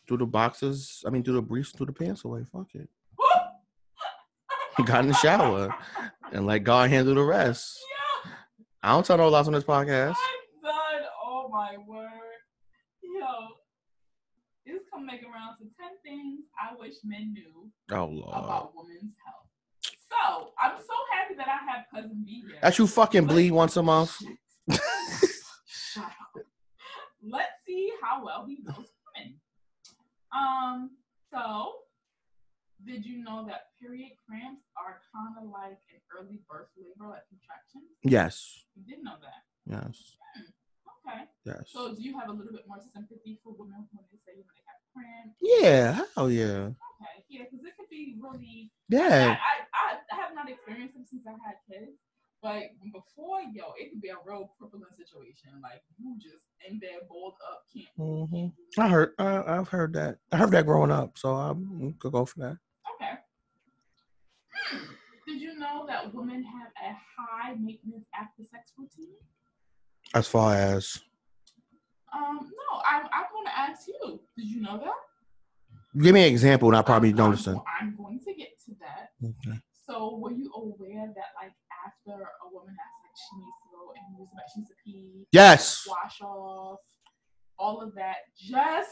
[0.09, 2.45] Threw the boxes, I mean threw the briefs, threw the pants away.
[2.53, 2.89] Fuck it.
[4.87, 5.75] Got in the shower
[6.33, 7.77] and let God handle the rest.
[8.25, 8.31] Yeah,
[8.85, 10.15] I don't tell no lies on this podcast.
[10.15, 11.09] I'm done.
[11.25, 12.11] Oh my word.
[13.03, 13.27] Yo,
[14.67, 15.71] it's come make around to 10
[16.05, 18.29] things I wish men knew Oh Lord.
[18.29, 19.46] about women's health.
[20.11, 22.59] So I'm so happy that I have cousin B here.
[22.63, 24.17] That you fucking bleed once a month.
[25.67, 26.43] Shut up.
[27.23, 28.87] Let's see how well he knows
[29.17, 29.41] women.
[30.33, 30.91] Um,
[31.33, 31.73] so
[32.85, 37.27] did you know that period cramps are kind of like an early birth labor, like
[37.29, 37.91] contractions?
[38.05, 38.65] Yes.
[38.77, 39.43] You did know that.
[39.67, 40.15] Yes.
[41.09, 41.25] Okay.
[41.45, 41.65] Yes.
[41.67, 44.63] So do you have a little bit more sympathy for women when they say they
[44.67, 45.35] have cramps?
[45.43, 46.05] Yeah.
[46.15, 46.71] Hell yeah.
[46.71, 47.25] Okay.
[47.29, 49.35] Yeah, because it could be really Yeah.
[49.35, 49.66] I, I,
[50.47, 51.93] not experienced them since I had kids,
[52.43, 55.51] but before, yo, it could be a real crippling situation.
[55.63, 57.97] Like you just in bed, balled up, can't.
[57.99, 58.53] Mhm.
[58.79, 59.13] I heard.
[59.19, 60.19] I, I've heard that.
[60.33, 61.55] I heard that growing up, so I
[61.99, 62.59] could go for that.
[62.95, 63.13] Okay.
[64.71, 64.85] Hmm.
[65.27, 69.15] Did you know that women have a high maintenance after sex routine?
[70.15, 71.01] As far as
[72.15, 74.21] Um, no, I, I'm going to ask you.
[74.37, 74.93] Did you know that?
[76.03, 77.57] give me an example, and I probably I'm- noticed it.
[77.81, 79.11] I'm going to get to that.
[79.25, 79.59] Okay.
[79.89, 81.53] So, were you aware that, like,
[81.87, 84.29] after a woman has like she needs to go and use.
[84.53, 85.87] She needs to pee, Yes.
[85.89, 86.81] wash off,
[87.59, 88.91] all of that, just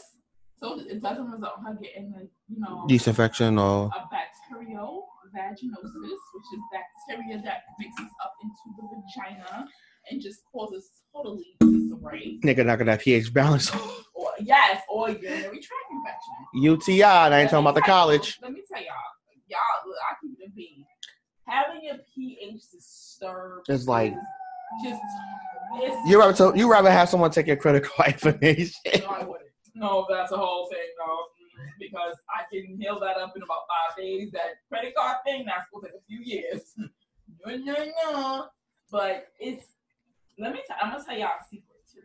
[0.61, 6.19] so it doesn't result in her getting a you know Disinfection or a bacterial vaginosis,
[6.33, 9.67] which is bacteria that mixes up into the vagina
[10.09, 12.39] and just causes totally disarray.
[12.43, 13.69] nigga knocking that pH balance.
[14.17, 16.33] Or yes, or urinary tract infection.
[16.53, 17.03] UTI.
[17.03, 18.39] And I ain't talking about the college.
[18.41, 18.95] Let me tell y'all,
[19.55, 20.85] y'all, look, I keep it a bean.
[21.47, 24.13] Having your pH disturbed It's like-
[24.83, 25.01] just
[25.75, 28.73] it's You rather you rather have someone take your credit card information.
[29.01, 29.49] No, I wouldn't.
[29.75, 31.23] No, that's a whole thing, though.
[31.79, 34.31] Because I can heal that up in about five days.
[34.31, 36.73] That credit card thing, that's gonna take a few years.
[36.77, 38.45] no, no, no.
[38.91, 39.65] But it's
[40.39, 42.01] let me tell I'm gonna tell y'all a secret too.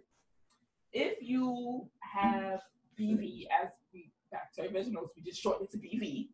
[0.93, 2.61] If you have
[2.99, 6.29] BV as we bacteria vaginosis, we just shorten it to BV.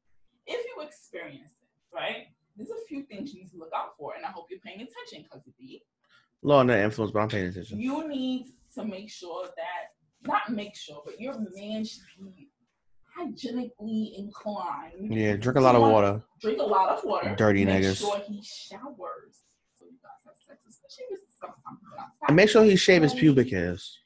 [0.47, 2.26] If you experience it, right?
[2.57, 4.80] There's a few things you need to look out for, and I hope you're paying
[4.80, 5.82] attention because of the
[6.42, 7.80] Law on that influence, but I'm paying attention.
[7.80, 12.03] you need to make sure that not make sure, but your man should
[12.36, 12.49] be
[13.14, 15.14] hygienically inclined.
[15.14, 16.22] Yeah, drink a lot of water.
[16.40, 17.34] Drink a lot of water.
[17.36, 17.99] Dirty make niggas.
[17.99, 19.44] Sure he showers.
[19.74, 21.16] So you guys have sex, especially.
[22.28, 24.01] And make sure he shave his pubic hairs.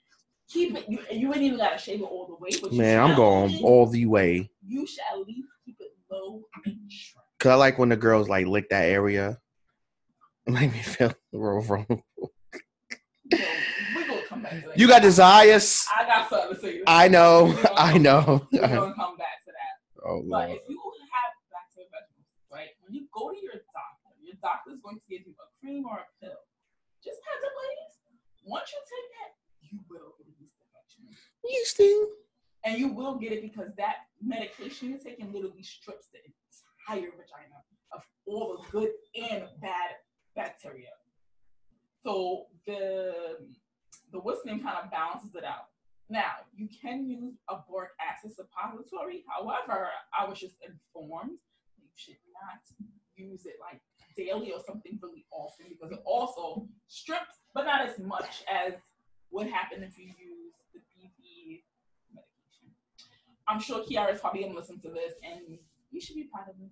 [0.48, 0.88] Keep it.
[0.88, 2.76] You, you ain't even gotta shave it all the way.
[2.76, 4.50] Man, I'm going least- all the way.
[4.66, 5.48] You should at least
[6.10, 6.90] low and.
[7.38, 9.38] Cause I like when the girls like lick that area.
[10.46, 11.86] It make me feel real wrong.
[11.88, 13.38] So
[13.94, 14.78] we're gonna come back to that.
[14.78, 15.86] You got desires.
[15.88, 16.82] I got something to say.
[16.86, 17.56] I know.
[17.76, 18.46] I know.
[18.52, 19.74] We're gonna come back to that.
[20.04, 20.60] Oh But lord.
[20.60, 20.80] if you
[21.12, 25.04] have bacterial vaginosis, right, when you go to your doctor, your doctor is going to
[25.08, 26.40] give you a cream or a pill.
[27.04, 27.94] Just heads up, ladies.
[28.44, 29.30] Once you take that,
[29.64, 31.08] you will get a yeast infection.
[31.44, 32.00] Yeasting.
[32.64, 33.89] And you will get it because that medication you're taking
[35.40, 37.60] literally strips the entire vagina
[37.92, 38.90] of all the good
[39.30, 39.96] and bad
[40.36, 40.90] bacteria.
[42.04, 43.38] So the
[44.12, 45.68] the what's name kind of balances it out.
[46.08, 49.24] Now you can use a boric acid suppository.
[49.28, 49.88] However,
[50.18, 51.38] I was just informed
[51.78, 52.60] you should not
[53.16, 53.80] use it like
[54.16, 58.74] daily or something really often because it also strips, but not as much as
[59.30, 61.62] would happen if you use the BV
[62.12, 62.74] medication.
[63.46, 65.58] I'm sure Kiara is probably gonna listen to this, and
[65.90, 66.70] you should be proud of me.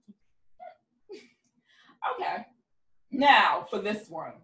[2.15, 2.47] okay.
[3.11, 4.35] Now for this one.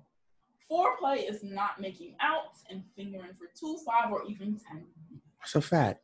[1.14, 4.84] Foreplay is not making out and fingering for two, five, or even ten.
[5.40, 6.00] That's a fact.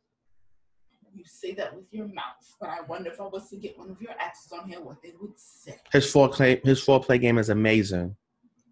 [1.13, 3.89] You say that with your mouth, but I wonder if I was to get one
[3.91, 5.75] of your exes on here, what they would say.
[5.91, 8.15] His foreplay his foreplay game is amazing.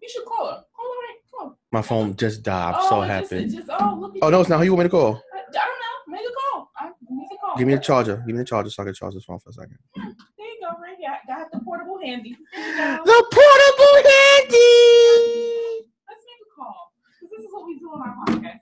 [0.00, 0.64] You should call her.
[0.74, 1.18] Call her right.
[1.30, 1.58] Call.
[1.70, 2.74] My phone just died.
[2.74, 3.44] I'm oh, so happy.
[3.44, 4.58] Just, just, oh, Oh no, it's not.
[4.58, 5.22] Who you want me to call?
[5.34, 6.16] I, I don't know.
[6.16, 6.70] Make a call.
[6.78, 7.56] I make a call.
[7.58, 8.16] Give me the charger.
[8.26, 9.76] Give me the charger so I can charge this phone for a second.
[9.94, 10.80] Hmm, there you go.
[10.80, 11.10] Right here.
[11.10, 12.38] I got the portable handy.
[12.54, 13.04] There you go.
[13.04, 15.84] The portable handy.
[16.08, 16.92] Let's make a call.
[17.20, 18.60] 'Cause This is what we do on our podcast.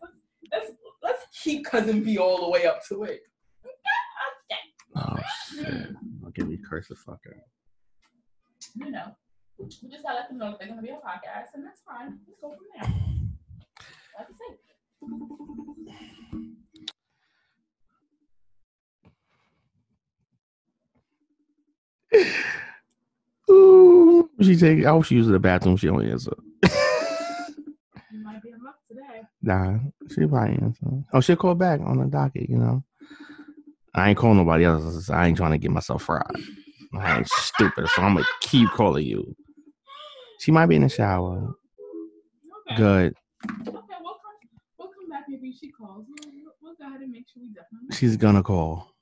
[0.51, 0.70] Let's,
[1.05, 3.20] let's, let's keep cousin B all the way up to it.
[4.97, 5.16] Oh
[5.51, 5.91] shit!
[6.24, 7.34] I'll give me curse the fuck out.
[8.74, 9.14] You know,
[9.59, 12.18] we just gotta let them know that they're gonna be on podcast, and that's fine.
[12.26, 12.89] Let's go from there.
[14.18, 14.57] Like I say.
[23.51, 24.84] Ooh, she take.
[24.84, 25.76] I hope she uses the bathroom.
[25.76, 26.36] She don't answer.
[28.11, 29.03] You might be in luck today.
[29.42, 30.86] Nah, she probably answer.
[31.12, 32.48] Oh, she'll call back on the docket.
[32.48, 32.84] You know,
[33.94, 35.10] I ain't calling nobody else.
[35.10, 36.24] I ain't trying to get myself fried.
[36.94, 39.34] I ain't stupid, so I'm gonna keep calling you.
[40.40, 41.54] She might be in the shower.
[42.70, 42.76] Okay.
[42.76, 43.14] Good.
[43.44, 44.38] Okay, we'll come,
[44.78, 46.06] we'll come back maybe she calls.
[46.08, 47.96] We'll, we'll, go ahead and make sure we definitely.
[47.96, 48.94] She's gonna call.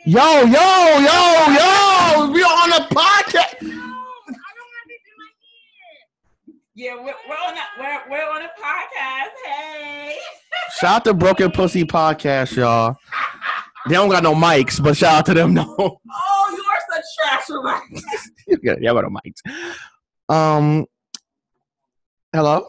[0.04, 1.20] Yo, yo, yo,
[1.56, 2.30] yo!
[2.30, 3.62] We are on the podcast.
[3.62, 6.56] No, I don't have it in my head.
[6.74, 9.30] Yeah, we're, we're on a we're, we're on a podcast.
[9.46, 10.18] Hey.
[10.80, 12.96] Shout out to Broken Pussy Podcast, y'all.
[13.88, 15.54] They don't got no mics, but shout out to them.
[15.54, 15.98] No, Oh,
[16.52, 17.82] you are such trash, right?
[18.62, 19.40] yeah, yeah, got no mics.
[20.34, 20.86] Um,
[22.32, 22.68] hello.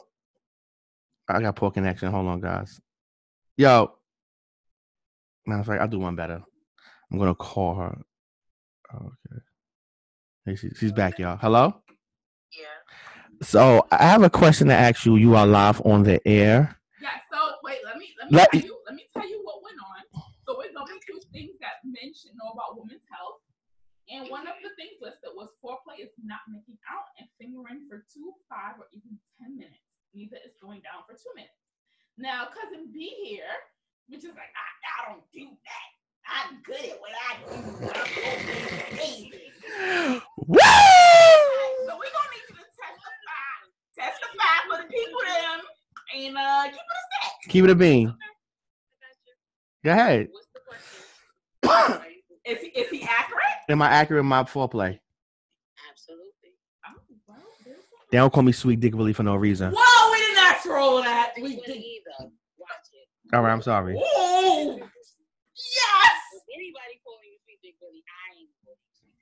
[1.27, 2.11] I got poor connection.
[2.11, 2.79] Hold on, guys.
[3.57, 3.93] Yo,
[5.45, 6.41] matter of fact, I'll do one better.
[7.11, 7.97] I'm gonna call her.
[8.93, 9.41] Okay.
[10.45, 11.37] Hey, she, she's back, y'all.
[11.37, 11.81] Hello.
[12.51, 12.67] Yeah.
[13.41, 15.15] So I have a question to ask you.
[15.15, 16.77] You are live on the air.
[17.01, 17.09] Yeah.
[17.31, 19.77] So wait, let me let me Let- tell you let me tell you what went
[19.79, 20.21] on.
[20.45, 23.39] So we're going through things that men should know about women's health.
[24.11, 28.03] And one of the things listed was foreplay is not making out and fingering for
[28.11, 29.79] two, five, or even ten minutes.
[30.13, 31.55] Neither is going down for two minutes.
[32.19, 33.49] Now, cousin B here,
[34.09, 35.89] which is like, I, I don't do that.
[36.25, 37.53] I'm good at what I do.
[37.89, 40.21] I'm amazing.
[40.47, 40.59] Woo!
[40.59, 43.53] So we're gonna need you to testify.
[43.97, 45.59] Testify for the people them
[46.15, 47.31] and uh keep it a stack.
[47.49, 48.07] Keep it a bean.
[48.09, 48.13] I.
[49.83, 50.27] Go ahead.
[50.31, 52.01] What's the question?
[52.45, 53.43] Is he is he accurate?
[53.69, 54.99] Am I accurate in my foreplay?
[55.89, 56.53] Absolutely.
[56.87, 56.93] Oh,
[57.27, 57.37] well,
[58.11, 59.73] They don't call me sweet dick really for no reason.
[59.77, 61.33] Whoa, we didn't ask for all that.
[61.35, 61.77] We We didn't did.
[61.77, 62.31] either.
[63.23, 63.35] Watch it.
[63.37, 63.95] All right, I'm sorry.
[63.95, 64.77] Whoa!
[65.55, 66.19] Yes!
[66.49, 69.13] Anybody calling you sweet dick Willie, I ain't calling you.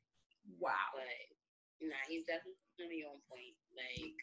[0.60, 0.72] Wow.
[0.96, 3.56] But nah, he's definitely on point.
[3.76, 4.18] Like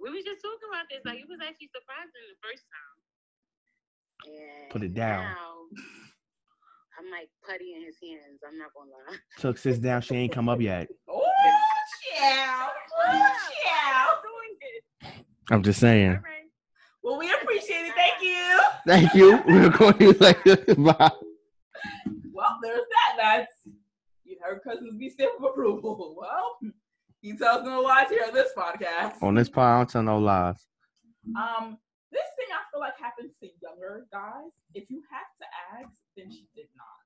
[0.00, 1.00] we was just talking about this.
[1.04, 2.96] Like it was actually surprising the first time.
[4.28, 5.24] And Put it down.
[5.24, 5.64] Now,
[7.00, 8.44] I'm like putty in his hands.
[8.44, 9.16] I'm not gonna lie.
[9.40, 10.02] Took sis down.
[10.02, 10.88] She ain't come up yet.
[11.08, 12.70] Oh, child.
[13.08, 14.18] Oh, child.
[15.50, 16.20] I'm just All saying.
[17.02, 17.94] Well, we appreciate it.
[17.94, 18.60] Thank you.
[18.86, 19.42] Thank you.
[19.46, 21.10] We're going to like bye.
[22.32, 23.16] Well, there's that.
[23.16, 23.52] That's
[24.24, 26.16] you heard cousins be stamp of approval.
[26.18, 26.58] Well,
[27.20, 29.22] he tells no lies here on this podcast.
[29.22, 30.66] On this part, I don't tell no lies.
[31.36, 31.78] Um,
[32.12, 34.52] this thing I feel like happens to younger guys.
[34.74, 35.46] If you have to
[35.78, 37.00] ask, then she did not.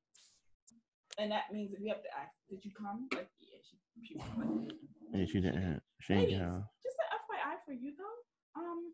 [1.19, 3.09] And that means if you have to ask, did you come?
[3.13, 4.75] Like, yeah, she, she like,
[5.13, 5.83] Yeah, she didn't.
[6.01, 6.39] She ain't Ladies,
[6.83, 8.93] just an FYI for you though, um,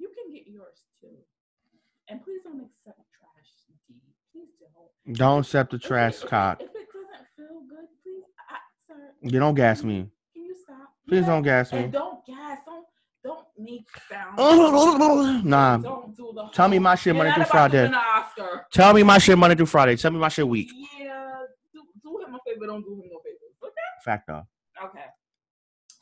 [0.00, 1.16] you can get yours too.
[2.08, 3.50] And please don't accept trash
[3.88, 3.94] D.
[4.32, 5.16] Please don't.
[5.16, 6.60] Don't accept the trash if it- cock.
[6.60, 10.10] If it doesn't feel good, please, I, sir, You don't gas me.
[10.34, 10.88] can you stop?
[11.08, 11.78] Please Yeah, don't gas me.
[11.84, 12.58] And don't gas.
[12.66, 12.86] Don't
[13.22, 14.36] don't make sounds.
[15.44, 15.76] Nah.
[15.76, 16.48] Don't do the.
[16.54, 17.82] Tell me my shit Monday through Friday.
[17.82, 18.66] win an Oscar.
[18.72, 19.96] Tell me my shit Monday through Friday.
[19.96, 20.70] Tell me my shit week.
[20.74, 21.44] Yeah,
[21.74, 22.66] do, do him a favor.
[22.66, 23.52] Don't do him no favors.
[23.62, 23.88] Okay.
[24.04, 24.42] Factor.
[24.82, 25.04] Okay.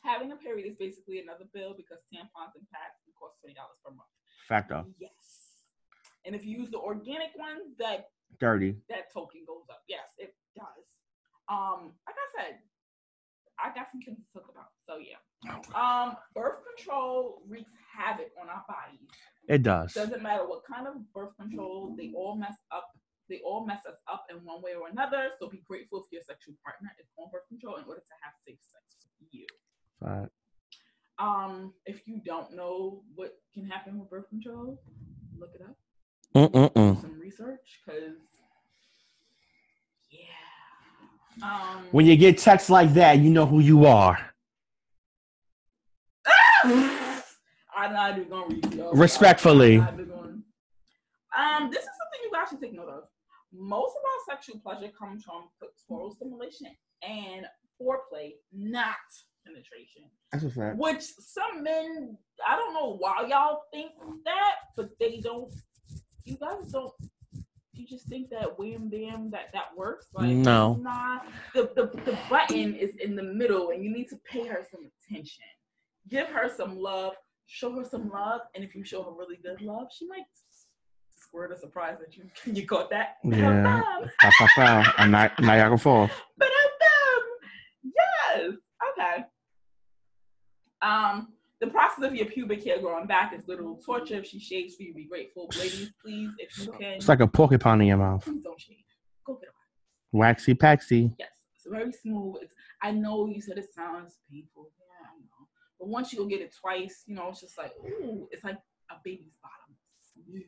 [0.05, 3.77] Having a period is basically another bill because tampons and pads can cost twenty dollars
[3.83, 4.09] per month.
[4.47, 4.83] Factor.
[4.99, 5.11] Yes.
[6.25, 8.09] And if you use the organic ones, that
[8.39, 8.75] Dirty.
[8.89, 9.83] that token goes up.
[9.87, 10.85] Yes, it does.
[11.49, 12.59] Um, like I said,
[13.57, 14.71] I got some things to talk about.
[14.87, 15.19] So yeah.
[15.73, 19.07] Um, birth control wreaks havoc on our bodies.
[19.47, 19.93] It does.
[19.93, 22.87] Doesn't matter what kind of birth control, they all mess up.
[23.29, 25.29] They all mess us up in one way or another.
[25.37, 28.33] So be grateful if your sexual partner is on birth control in order to have
[28.45, 28.83] safe sex
[29.19, 29.45] with you.
[30.01, 30.31] Fact.
[31.19, 34.79] Um, if you don't know what can happen with birth control,
[35.37, 35.75] look it up.
[36.35, 36.95] Mm-mm-mm.
[36.95, 38.15] Do some research, cause
[40.11, 41.45] yeah.
[41.45, 44.17] Um, When you get texts like that, you know who you are.
[46.63, 48.85] I'm not even gonna read it.
[48.93, 49.75] Respectfully.
[49.79, 50.19] I'm not even gonna-
[51.37, 53.03] Um, this is something you guys should take note of.
[53.51, 56.67] Most of our sexual pleasure comes from clitoral stimulation
[57.01, 57.45] and
[57.81, 58.95] foreplay, not
[59.45, 60.03] penetration.
[60.31, 60.77] That's a fact.
[60.77, 62.17] Which some men,
[62.47, 63.91] I don't know why y'all think
[64.25, 65.51] that, but they don't.
[66.25, 66.93] You guys don't.
[67.73, 70.07] You just think that wham bam that that works.
[70.13, 70.75] Like No.
[70.75, 71.19] nah.
[71.55, 74.81] The, the the button is in the middle, and you need to pay her some
[75.09, 75.45] attention.
[76.09, 77.13] Give her some love.
[77.47, 80.23] Show her some love, and if you show her really good love, she might
[81.19, 82.25] squirt a surprise at you.
[82.53, 83.17] You caught that?
[83.23, 83.61] Yeah.
[83.63, 84.09] Ba-dum-bum.
[84.21, 84.93] Pow, pow, pow.
[84.97, 86.09] And Ni- Niagara Falls.
[86.37, 86.68] Ba-dum-bum.
[88.99, 89.23] Okay.
[90.81, 91.29] Um,
[91.61, 94.15] the process of your pubic hair growing back is literal torture.
[94.15, 95.49] If she shaves for you, be grateful.
[95.57, 98.23] Ladies, please, if you can, It's like a porcupine in your mouth.
[98.23, 98.77] please don't shave.
[99.25, 99.53] Go get a
[100.11, 101.11] Waxy paxy.
[101.19, 102.37] Yes, it's very smooth.
[102.41, 104.71] It's, I know you said it sounds painful.
[104.79, 105.47] Yeah, I know.
[105.79, 108.57] But once you go get it twice, you know, it's just like, ooh, it's like
[108.89, 109.75] a baby's bottom.
[110.13, 110.43] Smooth,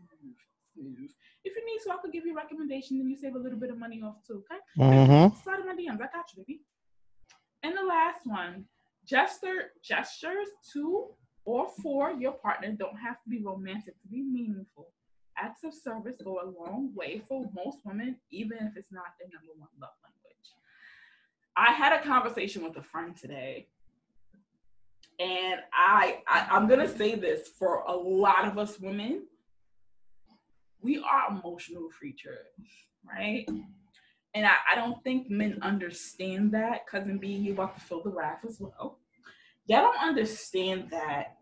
[0.73, 1.09] smooth.
[1.43, 3.59] If you need so, I could give you a recommendation and you save a little
[3.59, 4.59] bit of money off too, okay?
[4.79, 5.37] Mm-hmm.
[5.43, 6.01] Slide in my DMs.
[6.01, 6.61] I got you, baby.
[7.63, 8.65] And the last one,
[9.05, 11.09] gesture gestures to
[11.45, 14.87] or for your partner don't have to be romantic to be meaningful.
[15.37, 19.29] Acts of service go a long way for most women, even if it's not their
[19.33, 20.21] number one love language.
[21.57, 23.67] I had a conversation with a friend today,
[25.19, 29.23] and I, I I'm gonna say this for a lot of us women,
[30.81, 32.47] we are emotional creatures,
[33.07, 33.47] right?
[34.33, 36.87] And I, I don't think men understand that.
[36.87, 38.99] Cousin B, you about to feel the wrath as well.
[39.65, 41.37] Y'all don't understand that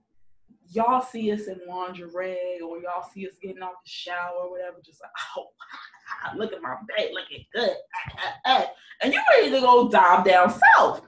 [0.72, 4.78] y'all see us in lingerie or y'all see us getting out the shower or whatever,
[4.84, 5.48] just like, oh,
[6.38, 7.72] look at my babe, looking good.
[7.72, 8.66] ah, ah, ah."
[9.02, 11.02] And you ready to go dive down south.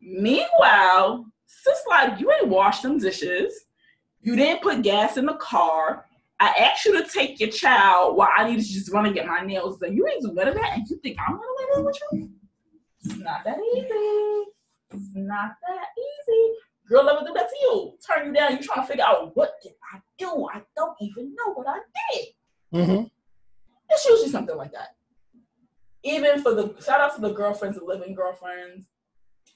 [0.00, 3.54] Meanwhile, sis like, you ain't washed them dishes.
[4.20, 6.06] You didn't put gas in the car.
[6.40, 9.26] I asked you to take your child while I need to just run and get
[9.26, 9.96] my nails done.
[9.96, 12.30] You ain't do none of that, and you think I'm gonna let in with you?
[13.04, 14.50] It's not that easy.
[14.90, 16.54] It's not that easy.
[16.88, 17.92] Girl ever do that to you?
[18.06, 18.52] Turn you down.
[18.52, 20.48] You trying to figure out what did I do?
[20.52, 21.78] I don't even know what I
[22.12, 22.26] did.
[22.74, 23.04] Mm-hmm.
[23.90, 24.96] It's usually something like that.
[26.02, 28.86] Even for the shout out to the girlfriends, the living girlfriends,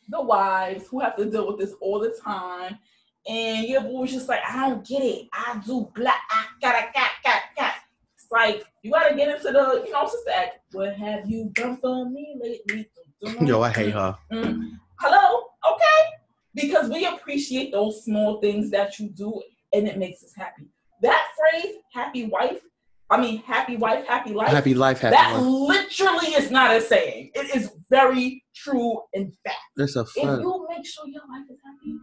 [0.08, 2.78] the wives who have to deal with this all the time.
[3.28, 5.28] And your boy's just like, I don't get it.
[5.32, 6.20] I do black.
[6.30, 7.74] I gotta got got got.
[8.14, 10.60] It's like you gotta get into the, you know, sister act.
[10.72, 12.90] What have you done for me lately?
[13.46, 14.16] Yo, I hate her.
[14.32, 14.78] Mm.
[14.98, 16.10] Hello, okay?
[16.54, 20.66] Because we appreciate those small things that you do, and it makes us happy.
[21.02, 22.60] That phrase, "happy wife,"
[23.10, 25.42] I mean, "happy wife, happy life." Happy life, happy that life.
[25.44, 27.32] literally is not a saying.
[27.34, 29.58] It is very true and fact.
[29.76, 31.98] That's a If you make sure your life is happy,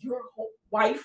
[0.00, 1.04] your whole wife,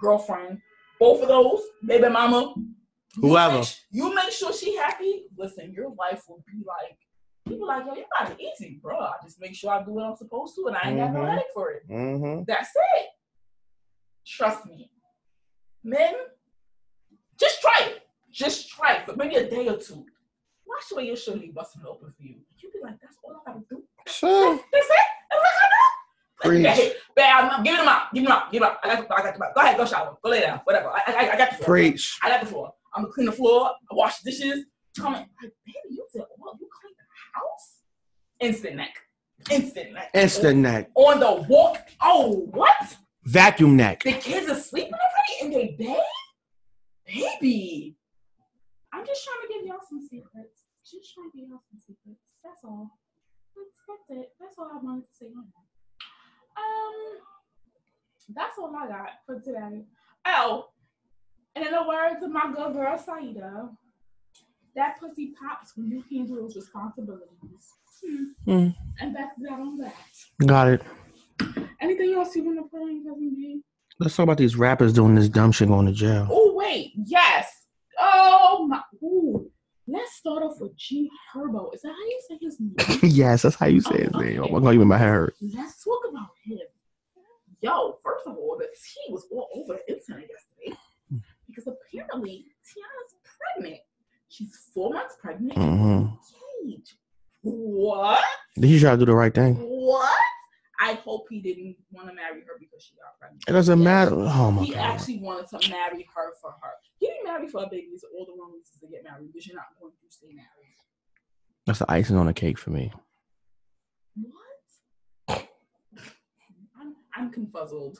[0.00, 0.60] girlfriend,
[1.00, 3.58] both of those, baby mama, you Whoever.
[3.58, 5.12] make- you make sure she happy.
[5.36, 6.96] Listen, your life will be like
[7.48, 8.96] people like yo, you got it easy, bro.
[8.98, 11.20] I just make sure I do what I'm supposed to, and I ain't got no
[11.20, 11.30] Mhm.
[11.30, 11.82] headache for it.
[11.88, 12.44] Mm-hmm.
[12.46, 13.06] That's it.
[14.26, 14.90] Trust me,
[15.82, 16.14] men.
[17.42, 17.96] Just try it.
[18.30, 20.04] Just try it for maybe a day or two.
[20.66, 22.36] Watch the way your shirt be busting open for you.
[22.58, 23.82] You be like, that's all I gotta do.
[24.06, 24.56] Sure.
[24.72, 25.08] That's it.
[25.30, 25.87] That's what I do.
[26.40, 26.62] Preach.
[26.62, 28.14] Babe, I'm, I'm giving them out.
[28.14, 28.52] Give them out.
[28.52, 28.78] Give them out.
[28.84, 29.54] I got, the, I got out.
[29.54, 30.16] Go ahead, go shower.
[30.22, 30.60] Go lay down.
[30.64, 30.88] Whatever.
[30.90, 31.66] I, I, I got the floor.
[31.66, 32.18] Preach.
[32.22, 32.72] I got the floor.
[32.94, 33.70] I'm gonna clean the floor.
[33.90, 34.64] I wash the dishes.
[34.94, 35.28] Tell me, like,
[35.66, 36.56] baby, you did all.
[36.60, 37.82] You clean the house.
[38.40, 38.94] Instant neck.
[39.50, 40.10] Instant neck.
[40.14, 40.90] Instant neck.
[40.94, 41.78] On the walk.
[42.00, 42.96] Oh, what?
[43.24, 44.02] Vacuum neck.
[44.02, 46.02] The kids are sleeping already and they bed?
[47.06, 47.96] Baby.
[48.92, 50.64] I'm just trying to give y'all some secrets.
[50.84, 52.24] Just trying to give y'all some secrets.
[52.42, 52.98] That's all.
[53.54, 54.32] That's, that's it.
[54.40, 55.67] That's all I wanted to say on that.
[56.58, 59.84] Um, that's all I got for today.
[60.26, 60.66] Oh,
[61.54, 63.68] and in the words of my good girl Saida,
[64.76, 67.72] that pussy pops when you handle those responsibilities.
[68.04, 68.24] Hmm.
[68.44, 68.68] Hmm.
[69.00, 69.94] And that's that on that.
[70.46, 70.82] Got it.
[71.80, 73.62] Anything else you want to put on, cousin B?
[74.00, 76.28] Let's talk about these rappers doing this dumb shit going to jail.
[76.30, 77.50] Oh wait, yes.
[77.98, 78.80] Oh my.
[79.02, 79.50] Ooh.
[79.90, 81.74] Let's start off with G Herbo.
[81.74, 83.00] Is that how you say his name?
[83.02, 84.42] yes, that's how you say his name.
[84.42, 85.32] I'm gonna give my hair.
[85.40, 86.58] Let's talk about him.
[87.62, 90.78] Yo, first of all, the tea was all over the internet yesterday
[91.46, 93.80] because apparently Taina's pregnant.
[94.28, 95.58] She's four months pregnant.
[95.58, 96.14] Mm-hmm.
[97.42, 98.22] What?
[98.56, 99.54] Did he try to do the right thing?
[99.54, 100.12] What?
[100.80, 103.42] I hope he didn't want to marry her because she got pregnant.
[103.48, 104.14] It doesn't matter.
[104.14, 104.80] Oh my he god.
[104.80, 106.72] actually wanted to marry her for her.
[107.00, 109.56] Getting married for a baby is all the wrong reasons to get married because you're
[109.56, 110.48] not going to stay married.
[111.66, 112.92] That's the icing on the cake for me.
[115.28, 115.48] What?
[116.80, 117.96] I'm I'm confuzzled.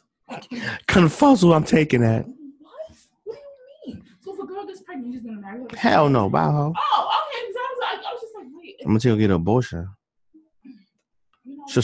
[0.89, 2.27] Confuzzle, I'm taking that.
[2.27, 2.35] What?
[3.25, 4.05] What do you mean?
[4.21, 5.77] So if a girl gets pregnant, you're just gonna marry her?
[5.77, 6.73] Hell no, bye ho.
[6.77, 7.47] Oh, okay.
[7.47, 8.77] Because I was like, I was just like, wait.
[8.83, 9.89] I'm gonna take her get an abortion.
[11.45, 11.75] you know, we're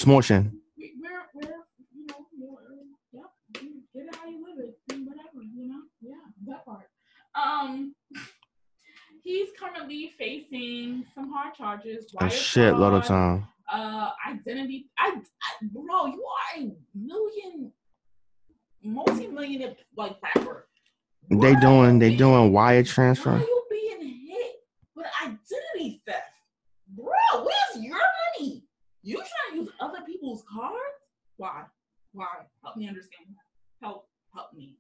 [1.35, 1.43] we're
[1.93, 2.59] you know we're,
[3.13, 5.83] yeah, you get it how you live it, and whatever you know.
[6.01, 6.89] Yeah, that part.
[7.35, 7.95] Um,
[9.23, 12.07] he's currently facing some hard charges.
[12.21, 13.49] A wire shitload of time.
[13.73, 17.73] uh identity I, I bro you are a million
[18.83, 20.67] multi-millionaire like rapper.
[21.31, 23.31] They're doing they doing wire why transfer.
[23.31, 24.57] are you being hit
[24.95, 26.23] with identity theft?
[26.95, 27.07] Bro
[27.45, 27.97] where's your
[28.39, 28.65] money?
[29.03, 30.77] You trying to use other people's cards?
[31.39, 31.65] Why?
[32.13, 32.27] Why?
[32.63, 33.29] Help me understand.
[33.83, 34.77] Help help me.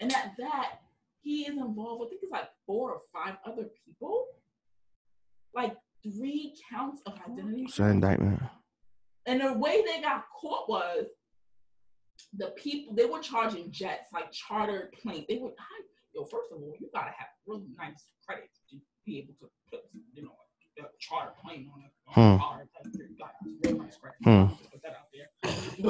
[0.00, 0.80] And at that
[1.26, 4.26] he is involved i think it's like four or five other people
[5.54, 8.40] like three counts of identity It's an indictment.
[9.28, 11.06] And the way they got caught was
[12.36, 15.24] the people they were charging jets, like chartered planes.
[15.28, 15.76] They were I,
[16.14, 19.80] yo, first of all, you gotta have really nice credit to be able to put
[20.14, 20.36] you know
[20.78, 22.42] a charter plane on a, on a Hmm.
[22.42, 22.58] car.
[22.84, 24.18] Like, you gotta have really nice credit.
[24.22, 24.54] Hmm.
[24.70, 25.28] Put that out there.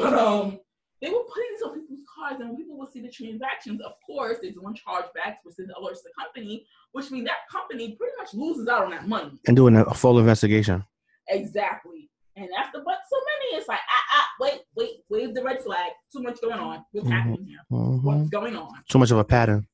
[0.02, 0.60] But um
[1.06, 3.92] they were putting these on people's cars, and when people would see the transactions, of
[4.04, 8.34] course, they're doing chargebacks, which then alerts the company, which means that company pretty much
[8.34, 9.32] loses out on that money.
[9.46, 10.84] And doing a full investigation.
[11.28, 12.10] Exactly.
[12.36, 15.92] And after but so many, it's like, ah, ah, wait, wait, wave the red flag.
[16.12, 16.84] Too much going on.
[16.92, 17.10] What's Mhm.
[17.12, 17.60] happening here?
[17.72, 18.02] Mhm.
[18.02, 18.82] What's going on?
[18.90, 19.66] Too much of a pattern.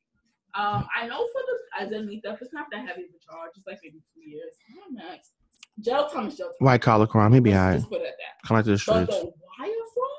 [0.54, 3.52] Um, I know for the identity theft, it's not that heavy of a charge.
[3.56, 4.52] It's like maybe two years.
[5.80, 6.54] Jail time is jail time.
[6.66, 7.32] White collar crime.
[7.32, 8.46] He be just put it at that.
[8.46, 9.18] Come back to the But streets.
[9.18, 10.11] the wire fraud?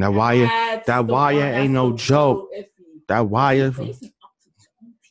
[0.00, 0.46] That wire.
[0.46, 2.48] that's that wire ain't no joke.
[3.08, 3.70] That wire.
[3.70, 4.30] Cause facing up
[5.08, 5.10] to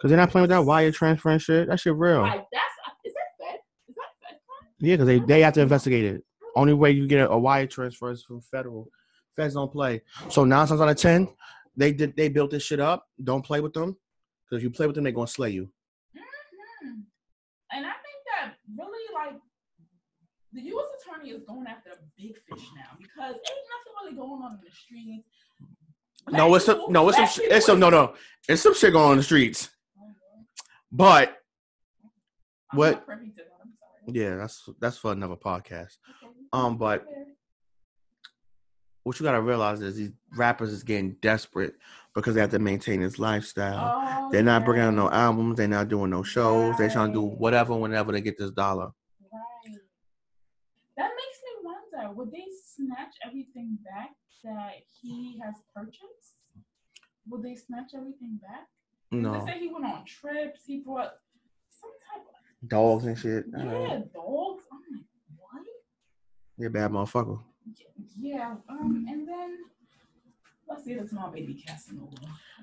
[0.00, 1.68] 20 they're not playing with that wire transfer and shit.
[1.68, 2.22] That shit real.
[2.22, 3.58] Like, is that Fed?
[3.88, 4.38] Is that Fed?
[4.78, 6.24] Yeah, because they, they have to investigate it.
[6.56, 8.88] Only way you get a, a wire transfer is from federal.
[9.36, 10.02] Feds don't play.
[10.30, 11.28] So nine times out of ten,
[11.76, 13.06] they did they built this shit up.
[13.22, 13.96] Don't play with them.
[14.44, 15.70] Because if you play with them, they're gonna slay you.
[16.16, 17.02] Mhm.
[17.72, 19.40] And I think that really like
[20.58, 20.86] the U.S.
[21.06, 24.70] attorney is going after big fish now because ain't nothing really going on in the
[24.74, 25.28] streets.
[26.30, 28.14] No, it's some, no, it's some, sh- it's some, no, no,
[28.48, 29.70] it's some shit going on in the streets.
[30.90, 31.36] But
[32.72, 33.18] I'm what- that,
[34.14, 35.96] yeah, that's that's for another podcast.
[36.52, 37.04] Um, but
[39.04, 41.74] what you gotta realize is these rappers is getting desperate
[42.14, 43.94] because they have to maintain this lifestyle.
[43.96, 45.56] Oh, They're not bringing out no albums.
[45.56, 46.76] They're not doing no shows.
[46.78, 48.86] They're trying to do whatever whenever they get this dollar.
[48.86, 49.76] Right.
[50.96, 52.46] That makes me wonder, would they
[52.78, 54.10] snatch everything back
[54.44, 56.36] that he has purchased?
[57.28, 58.68] Will they snatch everything back?
[59.10, 61.12] No They say he went on trips, he brought
[61.70, 62.26] some type
[62.62, 63.44] of dogs and shit.
[63.56, 64.64] Uh, yeah, dogs.
[64.72, 65.04] I'm like,
[65.36, 65.62] what?
[66.56, 67.40] You're a bad motherfucker.
[68.16, 69.56] Yeah, um, and then
[70.68, 72.10] let's see, that's my baby Casanova.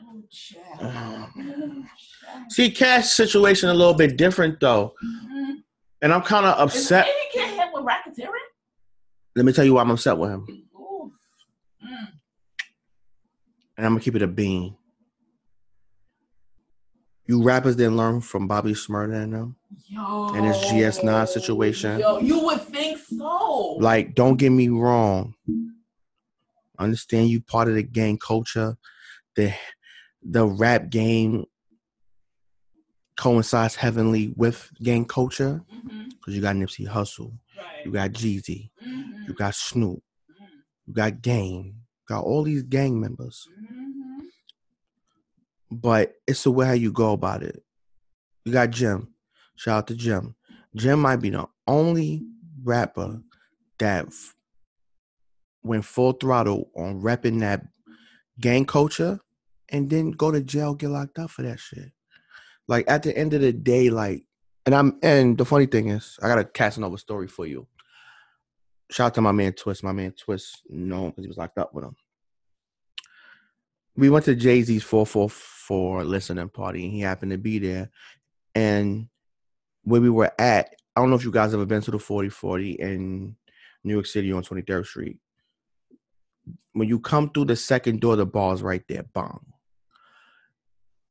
[0.04, 0.80] Oh, child.
[0.82, 1.86] Uh, Oh,
[2.34, 2.52] child.
[2.52, 5.64] See, Cash situation a little bit different though, Mhm.
[6.02, 7.06] and I'm kind of upset.
[7.06, 8.30] he get hit with racketeering?
[9.36, 11.12] Let me tell you why I'm upset with him, Mm.
[13.78, 14.78] and I'm gonna keep it a bean.
[17.28, 19.56] You rappers didn't learn from Bobby Shmurda and them.
[19.88, 20.30] Yo.
[20.36, 22.00] And his GS9 situation.
[22.00, 23.78] Yo, you would think so.
[23.80, 25.34] Like, don't get me wrong.
[26.78, 28.78] Understand you part of the gang culture.
[29.36, 29.54] The
[30.22, 31.46] the rap game
[33.18, 35.64] coincides heavily with gang culture
[36.10, 37.86] because you got Nipsey Hussle, Right.
[37.86, 39.28] you got Jeezy, Mhm.
[39.28, 40.48] you got Snoop, Mhm.
[40.88, 43.48] you got Game, got all these gang members.
[43.60, 44.22] Mhm.
[45.72, 47.64] But it's the way how you go about it.
[48.44, 49.14] You got Jim.
[49.56, 50.36] Shout out to Jim.
[50.76, 52.26] Jim might be the only
[52.64, 53.22] rapper
[53.80, 54.36] that f-
[55.64, 57.66] went full throttle on repping that
[58.40, 59.20] gang culture
[59.70, 61.92] and then go to jail, get locked up for that shit.
[62.68, 64.26] Like at the end of the day, like,
[64.66, 67.68] and I'm and the funny thing is, I got a Casanova story for you.
[68.92, 69.84] Shout out to my man Twist.
[69.84, 71.96] My man Twist, known because he was locked up with him.
[73.96, 77.90] We went to Jay Z's 444 listening party, and he happened to be there.
[78.54, 79.08] And
[79.84, 82.76] where we were at, I don't know if you guys ever been to the 40/40
[82.76, 83.36] in
[83.84, 85.20] New York City on 23rd Street.
[86.74, 89.04] When you come through the second door, the bar's right there.
[89.04, 89.46] Bong.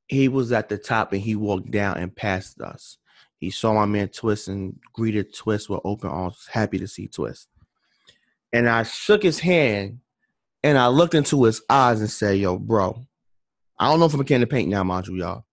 [0.07, 2.99] He was at the top and he walked down and passed us.
[3.45, 7.49] He saw my man Twist and greeted Twist with open arms, happy to see Twist.
[8.53, 10.01] And I shook his hand
[10.63, 13.05] and I looked into his eyes and said, Yo, bro,
[13.79, 15.45] I don't know if I'm a can of paint now, mind you, y'all.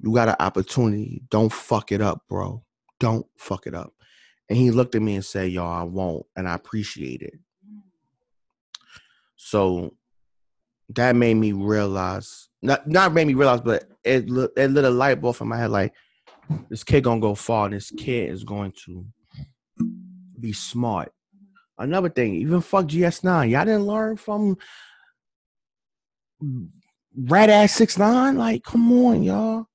[0.00, 1.22] You got an opportunity.
[1.30, 2.62] Don't fuck it up, bro.
[3.00, 3.92] Don't fuck it up.
[4.48, 6.24] And he looked at me and said, Yo, I won't.
[6.36, 7.34] And I appreciate it.
[9.36, 9.94] So
[10.90, 15.20] that made me realize, not not made me realize, but it it lit a light
[15.20, 15.70] bulb in my head.
[15.70, 15.92] Like
[16.68, 17.68] this kid gonna go far.
[17.68, 19.04] This kid is going to
[20.38, 21.12] be smart.
[21.78, 23.50] Another thing, even fuck GS9.
[23.50, 24.56] Y'all didn't learn from
[27.18, 28.36] Rat Ass Six Nine.
[28.36, 29.66] Like, come on, y'all.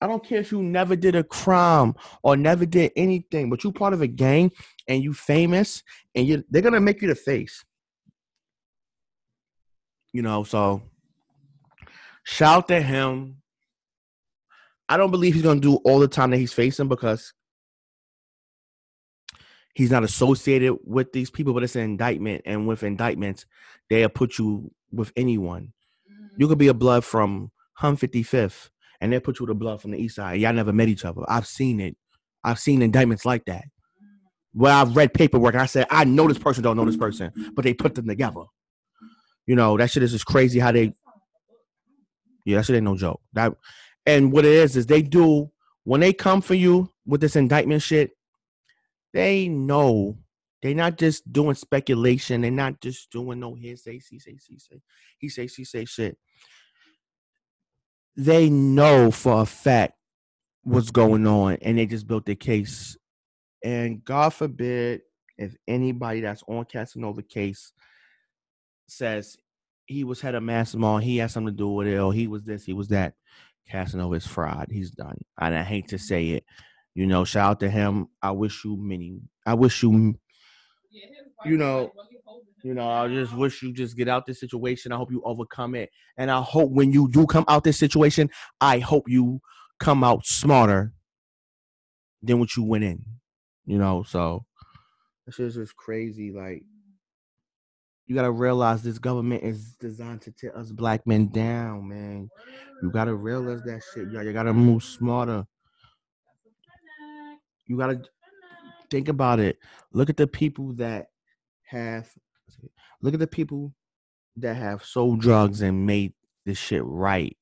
[0.00, 3.72] I don't care if you never did a crime or never did anything, but you
[3.72, 4.52] part of a gang
[4.86, 5.82] and you famous,
[6.14, 7.64] and you they're gonna make you the face.
[10.12, 10.82] You know, so
[12.24, 13.42] shout to him.
[14.88, 17.32] I don't believe he's gonna do all the time that he's facing because
[19.74, 23.46] he's not associated with these people, but it's an indictment, and with indictments,
[23.90, 25.72] they'll put you with anyone.
[26.36, 28.70] You could be a blood from Hum 55th,
[29.00, 30.40] and they'll put you with a blood from the East Side.
[30.40, 31.22] Y'all never met each other.
[31.28, 31.96] I've seen it.
[32.42, 33.64] I've seen indictments like that.
[34.52, 37.32] Where I've read paperwork and I said, I know this person don't know this person,
[37.54, 38.44] but they put them together.
[39.46, 40.94] You know, that shit is just crazy how they
[42.44, 43.20] yeah, that shit ain't no joke.
[43.34, 43.52] That
[44.08, 45.50] and what it is is they do
[45.84, 48.12] when they come for you with this indictment shit,
[49.12, 50.16] they know
[50.62, 52.40] they're not just doing speculation.
[52.40, 54.80] They're not just doing no hearsay, he say, he say,
[55.18, 56.16] he say, she say shit.
[58.16, 59.92] They know for a fact
[60.62, 62.96] what's going on, and they just built their case.
[63.62, 65.02] And God forbid
[65.36, 67.72] if anybody that's on Casanova case
[68.88, 69.36] says
[69.86, 72.42] he was head of Massimo, he had something to do with it, or he was
[72.44, 73.14] this, he was that.
[73.70, 74.68] Casanova is fried.
[74.70, 75.18] He's done.
[75.40, 76.44] And I hate to say it.
[76.94, 78.08] You know, shout out to him.
[78.22, 79.20] I wish you many.
[79.46, 80.14] I wish you
[81.44, 81.92] you know,
[82.64, 84.92] you know, I just wish you just get out this situation.
[84.92, 85.90] I hope you overcome it.
[86.16, 89.40] And I hope when you do come out this situation, I hope you
[89.78, 90.92] come out smarter
[92.22, 93.04] than what you went in.
[93.64, 94.44] You know, so
[95.26, 96.32] this is just crazy.
[96.32, 96.62] Like
[98.08, 102.30] you gotta realize this government is designed to tear us black men down, man.
[102.82, 104.22] You gotta realize that shit, y'all.
[104.22, 105.46] You gotta move smarter.
[107.66, 108.00] You gotta
[108.90, 109.58] think about it.
[109.92, 111.10] Look at the people that
[111.66, 112.08] have
[113.02, 113.74] look at the people
[114.38, 116.14] that have sold drugs and made
[116.46, 117.36] this shit right.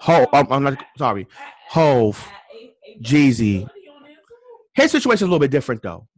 [0.00, 1.26] Ho, I'm, I'm not sorry.
[1.68, 2.22] Hove,
[3.00, 3.66] Jeezy.
[4.74, 6.08] His situation is a little bit different though.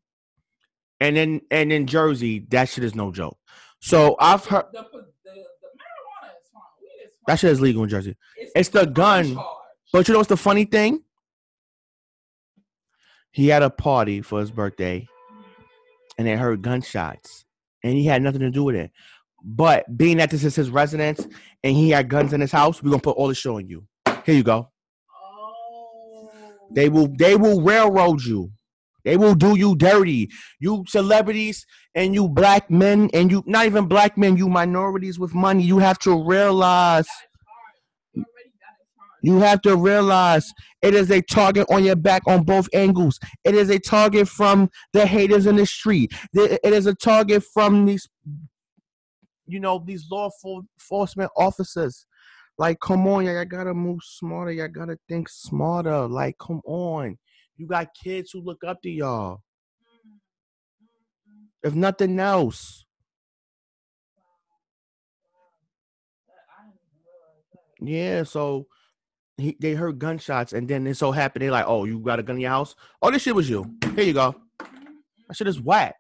[1.03, 3.37] And then and in Jersey, that shit is no joke.
[3.81, 6.63] So I've heard The, the, the marijuana is fine.
[6.81, 7.23] Weed is fine.
[7.27, 8.17] that shit is legal in Jersey.
[8.55, 9.35] it's the gun.
[9.35, 9.47] charge.
[9.93, 11.03] But you know what's the funny thing?
[13.33, 15.09] He had a party for his birthday
[16.17, 17.47] and they heard gunshots.
[17.83, 18.93] And he had nothing to do with it.
[19.43, 21.27] But being that this is his residence
[21.65, 23.89] and he had guns in his house, we're gonna put all the show on you.
[24.25, 24.71] Here you go.
[25.13, 26.31] Oh.
[26.71, 28.53] They will they will railroad you.
[29.05, 30.31] They will do you dirty.
[30.61, 35.35] You celebrities and you black men and you not even black men, you minorities with
[35.35, 35.63] money.
[35.63, 37.09] You have to realize
[39.25, 43.21] You have to realize it is a target on your back on both angles.
[43.45, 46.13] It is a target from the haters in the street.
[46.35, 48.09] It is a target from these
[49.47, 52.07] you know, these law enforcement officers.
[52.59, 54.53] Like, come on, y'all gotta move smarter.
[54.53, 56.07] Y'all gotta think smarter.
[56.07, 57.19] Like, come on.
[57.57, 59.43] You got kids who look up to y'all.
[59.83, 60.89] Mm, mm,
[61.29, 61.47] mm.
[61.63, 62.85] If nothing else.
[66.59, 68.19] I didn't even realize that.
[68.19, 68.67] Yeah, so
[69.37, 72.23] he, they heard gunshots, and then it so happened they like, oh, you got a
[72.23, 72.75] gun in your house?
[73.01, 73.75] Oh, this shit was you.
[73.95, 74.35] Here you go.
[74.59, 75.95] That shit is whack.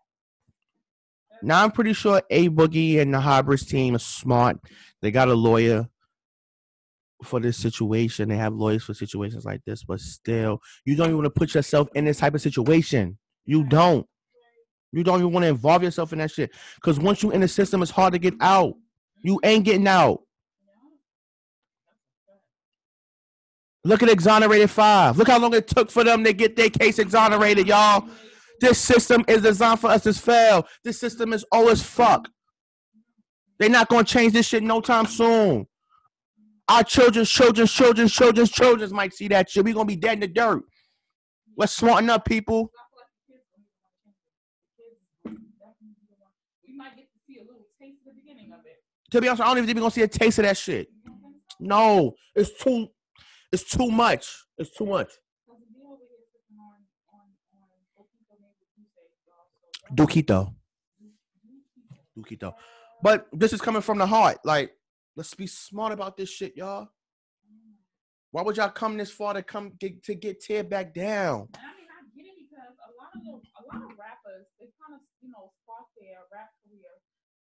[1.42, 4.58] Now I'm pretty sure A Boogie and the Harbors team is smart.
[5.00, 5.88] They got a lawyer
[7.22, 8.28] for this situation.
[8.28, 11.54] They have lawyers for situations like this, but still, you don't even want to put
[11.54, 13.18] yourself in this type of situation.
[13.44, 14.06] You don't.
[14.92, 16.50] You don't even want to involve yourself in that shit.
[16.76, 18.74] Because once you're in the system, it's hard to get out.
[19.22, 20.20] You ain't getting out.
[23.84, 25.16] Look at exonerated five.
[25.16, 28.06] Look how long it took for them to get their case exonerated, y'all.
[28.60, 30.68] This system is designed for us to fail.
[30.84, 32.28] This system is always fuck.
[33.58, 35.66] They're not gonna change this shit no time soon.
[36.68, 39.64] Our children's children's children's children's children's might see that shit.
[39.64, 40.62] we gonna be dead in the dirt.
[41.56, 42.70] Let's smarten up, people.
[49.10, 50.88] To be honest, I don't even think we're gonna see a taste of that shit.
[51.60, 52.88] No, it's too
[53.52, 54.26] it's too much.
[54.56, 55.08] It's too much.
[59.94, 60.54] Dukito.
[62.16, 62.54] Dukito.
[63.02, 64.38] But this is coming from the heart.
[64.44, 64.70] Like,
[65.16, 66.88] let's be smart about this shit, y'all.
[68.30, 71.52] Why would y'all come this far to come get, to get teared back down?
[71.52, 74.48] And I mean, I get it because a lot of the, a lot of rappers,
[74.58, 76.96] they kind of, you know, start their rap career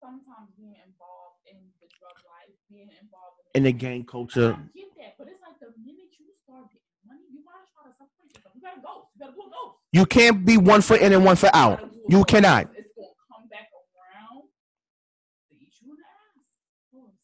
[0.03, 4.68] sometimes being involved in the drug life, being involved In in, the gang culture, I
[4.76, 7.95] get that, but it's like the minute you start getting money, you gotta try to
[7.95, 8.51] separate yourself.
[8.51, 9.07] You gotta go.
[9.16, 9.80] You gotta do a ghost.
[9.95, 11.80] you can't be one foot in and one foot out.
[11.80, 12.68] gotta do a You cannot.
[12.76, 16.36] It's gonna come back around to eat you in the ass.
[16.36, 17.16] Of course.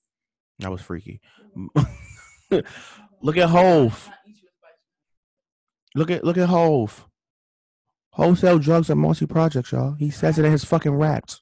[0.59, 1.21] That was freaky.
[3.21, 4.09] Look at Hove.
[5.95, 7.05] Look at look at Hove.
[8.11, 9.93] Wholesale drugs at multi projects, y'all.
[9.93, 11.41] He says it in his fucking raps.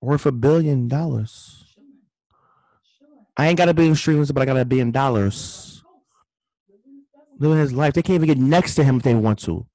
[0.00, 1.64] Worth a billion dollars.
[3.36, 5.82] I ain't got a billion streams, but I got a billion dollars.
[7.38, 7.94] Living his life.
[7.94, 9.66] They can't even get next to him if they want to.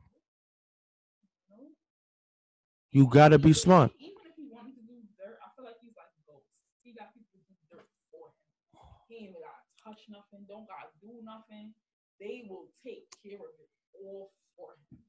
[2.91, 3.91] You gotta be smart.
[3.99, 6.45] Even if he wanted to do dirt, I feel like he's like ghost.
[6.83, 8.79] He got people to do dirt for him.
[9.07, 11.73] He ain't even gotta touch nothing, don't gotta do nothing.
[12.19, 13.69] They will take care of it
[14.03, 14.99] all for him.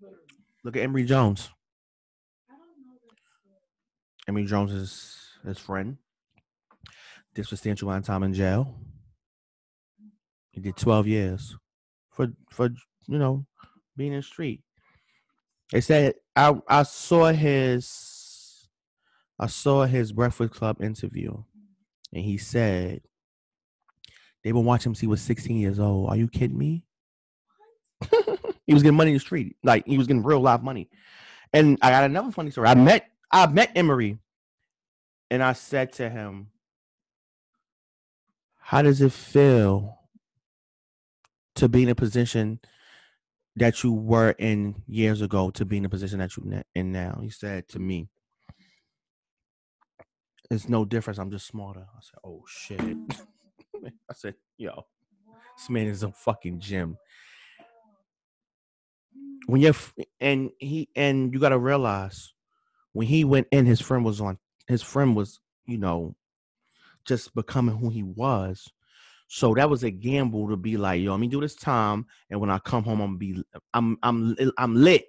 [0.00, 0.24] Literally.
[0.64, 1.50] Look at Emory Jones.
[2.48, 3.56] I don't know that story.
[4.28, 5.96] Emory Jones is his friend.
[7.34, 8.74] Did substantial amount of time in jail.
[10.50, 11.56] He did 12 years
[12.10, 12.68] for for
[13.08, 13.46] you know
[13.96, 14.60] being in the street.
[15.70, 18.68] They said I I saw his
[19.38, 21.42] I saw his Breakfast Club interview,
[22.12, 23.00] and he said
[24.42, 26.10] they been watching him since he was 16 years old.
[26.10, 26.84] Are you kidding me?
[28.66, 30.88] he was getting money in the street, like he was getting real live money.
[31.52, 32.68] And I got another funny story.
[32.68, 34.18] I met I met Emory,
[35.30, 36.48] and I said to him,
[38.58, 39.98] "How does it feel
[41.54, 42.60] to be in a position
[43.56, 47.20] that you were in years ago to be in the position that you're in now?"
[47.22, 48.08] He said to me,
[50.50, 51.18] "It's no difference.
[51.18, 52.96] I'm just smarter." I said, "Oh shit."
[54.10, 54.86] I said, yo,
[55.56, 56.96] this man is a fucking gym.
[59.46, 59.74] When you're
[60.20, 62.32] and he and you gotta realize
[62.92, 64.38] when he went in, his friend was on.
[64.68, 66.14] His friend was, you know,
[67.04, 68.70] just becoming who he was.
[69.28, 72.38] So that was a gamble to be like, yo, let me do this time, and
[72.38, 73.42] when I come home, I'm be,
[73.72, 75.06] I'm, I'm, I'm lit,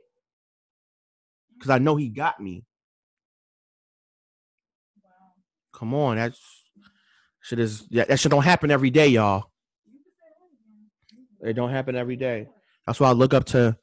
[1.53, 2.63] because I know he got me.
[5.03, 5.09] Wow.
[5.73, 6.62] Come on, that's
[7.43, 9.51] shit is yeah, that shit don't happen every day, y'all.
[11.41, 12.47] It don't happen every day.
[12.87, 13.77] That's why I look up to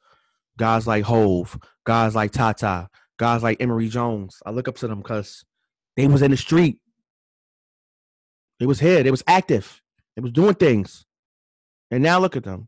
[0.57, 4.37] guys like Hove, guys like Tata, guys like Emory Jones.
[4.45, 5.45] I look up to them because
[5.95, 6.79] they was in the street.
[8.59, 9.03] They was here.
[9.03, 9.81] They was active.
[10.15, 11.05] They was doing things.
[11.89, 12.67] And now look at them.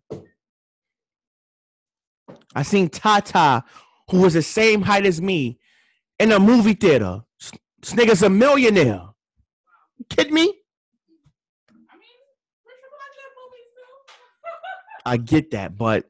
[2.55, 3.63] I seen Tata,
[4.09, 5.59] who was the same height as me,
[6.19, 7.21] in a movie theater.
[7.39, 7.51] This
[7.81, 9.01] this nigga's a millionaire.
[9.97, 10.41] You kidding me?
[10.41, 10.45] I
[11.95, 12.19] mean,
[12.65, 13.93] Rich Triple H movies too.
[15.05, 16.09] I get that, but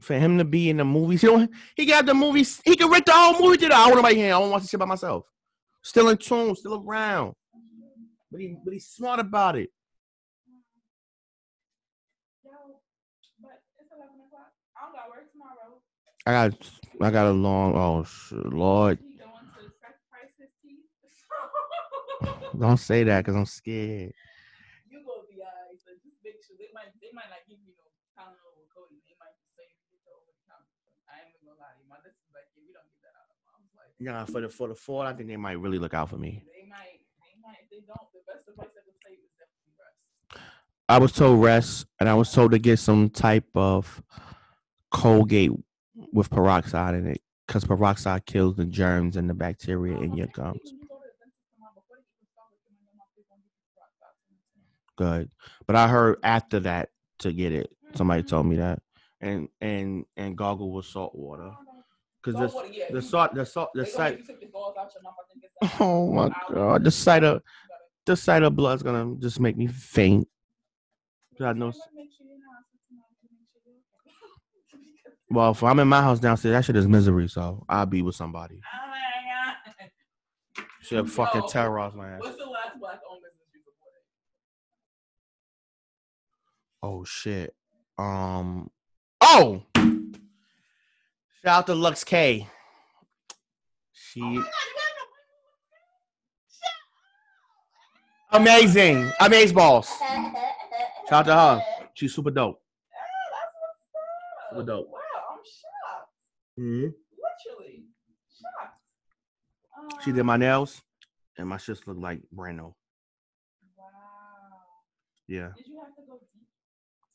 [0.00, 1.50] for him to be in the movies, he don't.
[1.76, 2.60] He got the movies.
[2.64, 3.74] He can rent the whole movie theater.
[3.74, 4.34] I want nobody here.
[4.34, 5.24] I want to watch this shit by myself.
[5.82, 7.34] Still in tune, still around.
[8.34, 9.70] But he, but he's smart about it.
[12.42, 12.50] Yo,
[13.38, 14.50] but it's eleven o'clock.
[16.26, 16.50] I got.
[17.04, 17.76] I got, a long.
[17.76, 20.88] Oh shit, Lord, He going to sacrifice his teeth.
[22.58, 24.10] don't say that because I'm scared.
[24.90, 25.78] you gonna be alright.
[25.78, 27.86] So just make sure they might they might not give you no
[28.18, 28.98] Tylenol with Cody.
[29.04, 30.74] They might just say you get your over the counter.
[31.06, 31.86] I ain't even gonna lie to you.
[31.86, 33.34] My this is like yeah, we don't give that out.
[34.08, 35.94] I was like, Nah, for the for the fall, I think they might really look
[35.94, 36.42] out for me.
[36.46, 37.98] they might they might if they don't.
[38.12, 40.42] The best advice I can say is definitely rest.
[40.88, 44.02] I was told rest, and I was told to get some type of
[44.90, 45.50] Colgate
[46.12, 50.28] with peroxide in it, because peroxide kills the germs and the bacteria oh, in your
[50.28, 50.60] gums.
[50.64, 52.94] When you go to the dentist tomorrow, before they even start with you in your
[52.94, 54.96] mouth, they gonna give you peroxide in it.
[54.96, 55.30] Good,
[55.66, 56.90] but I heard after that
[57.20, 57.70] to get it.
[57.94, 58.62] Somebody told me mm-hmm.
[58.62, 58.82] that,
[59.20, 61.50] and and and goggle with salt water,
[62.24, 64.18] because Salt the yeah, the salt the salt the sight.
[64.18, 65.14] make you take the gauze out your mouth.
[65.20, 67.42] I think it's Oh my god, the sight of
[68.06, 70.28] the sight of blood's gonna just make me faint.
[71.38, 71.78] God knows.
[75.30, 77.28] Well, if I'm in my house downstairs, that shit is misery.
[77.28, 78.60] So I'll be with somebody.
[80.82, 82.20] She'll fucking Yo, terrorize my ass.
[82.20, 84.00] What's the last black owned business you supported?
[86.82, 87.54] Oh shit.
[87.98, 88.70] Um.
[89.22, 89.62] Oh.
[91.44, 92.48] Shout out to Lux K.
[93.92, 94.44] She Oh my God,
[98.32, 99.98] you amazing, amazing boss.
[99.98, 100.32] Shout
[101.06, 101.62] Shout out to her.
[101.92, 102.62] She's super dope.
[102.90, 102.96] Yeah,
[103.30, 104.56] that's what's up.
[104.56, 104.88] Super dope.
[104.90, 104.98] Wow,
[105.32, 106.10] I'm shocked.
[106.56, 106.86] hmm
[107.52, 107.84] Literally
[108.40, 108.78] shocked.
[109.78, 110.80] Um, She did my nails,
[111.36, 112.74] and my shits look like brand new.
[113.76, 113.84] Wow.
[115.28, 115.50] Yeah.
[115.58, 116.48] Did you have to go deep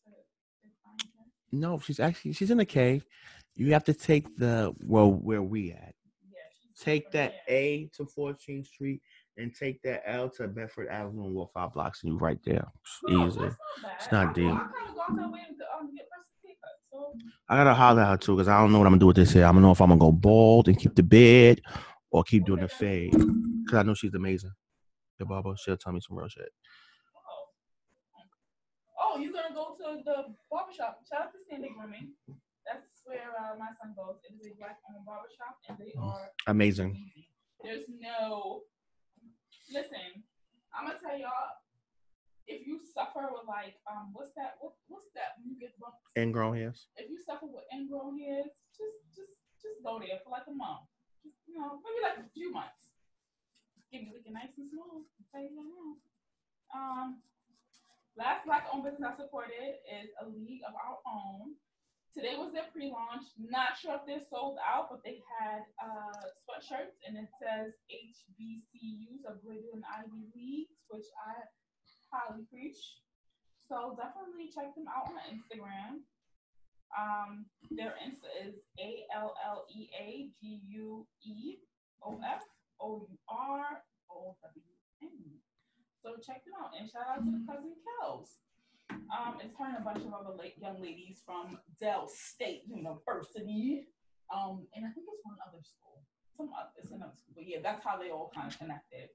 [0.05, 1.25] to, to find her?
[1.51, 3.07] No, she's actually she's in a cave.
[3.59, 5.93] You have to take the well where we at.
[6.79, 7.33] Take that.
[7.49, 9.01] A to 14th Street
[9.35, 12.65] and take that L to Bedford Avenue and walk five blocks and you right there.
[12.81, 13.39] It's No, easy.
[13.41, 13.53] not
[13.97, 14.45] It's not deep.
[14.45, 16.71] I kind of go to a way to get person pay cut.
[16.89, 17.13] So
[17.49, 19.17] I gotta holler at her too because I don't know what I'm gonna do with
[19.17, 19.45] this hair.
[19.45, 21.61] I don't know if I'm gonna go bald and keep the beard
[22.11, 23.11] or keep doing the fade.
[23.11, 24.51] Cause I know she's amazing.
[25.17, 26.47] The barber, she'll tell me some real shit.
[27.13, 27.49] Oh.
[29.15, 30.99] Oh, you're gonna go to the barbershop.
[31.11, 32.13] Shout out to Standing Grooming.
[32.69, 34.21] That's where uh, my son goes.
[34.21, 37.01] It is a black owned barbershop and they are Amazing.
[37.65, 38.63] There's no
[39.73, 40.21] listen,
[40.73, 41.57] I'm gonna tell y'all
[42.45, 46.01] if you suffer with like um what's that what, what's that when you get bumps?
[46.17, 46.87] Ingrown hairs.
[46.97, 50.87] if you suffer with ingrown hairs, just just just go there for like a month.
[51.19, 52.95] Just, you know, maybe like a few months.
[53.91, 55.03] Get me looking nice and smooth.
[55.03, 55.89] I'll tell you that now.
[56.69, 57.07] Um,
[58.15, 61.57] last black owned business I supported is a league of our own.
[62.09, 63.29] Today was their pre-launch.
[63.37, 69.29] Not sure if they're sold out, but they had uh, sweatshirts and it says HBCUs
[69.29, 71.45] are greater than Ivy Leagues, which I
[72.09, 72.81] highly preach.
[73.69, 76.01] So definitely check them out on Instagram.
[76.97, 81.61] Um, their Insta is A L L E A G U E
[82.01, 82.41] O F
[82.81, 84.73] O U R O W
[85.03, 85.37] N.
[86.01, 88.41] So check them out and shout out to the cousin Kels.
[89.09, 93.87] Um, it's her and a bunch of other late young ladies from Del State University.
[94.33, 96.03] Um, and I think it's one other school.
[96.37, 99.09] Some other, it's another school, but yeah, that's how they all kind of connected.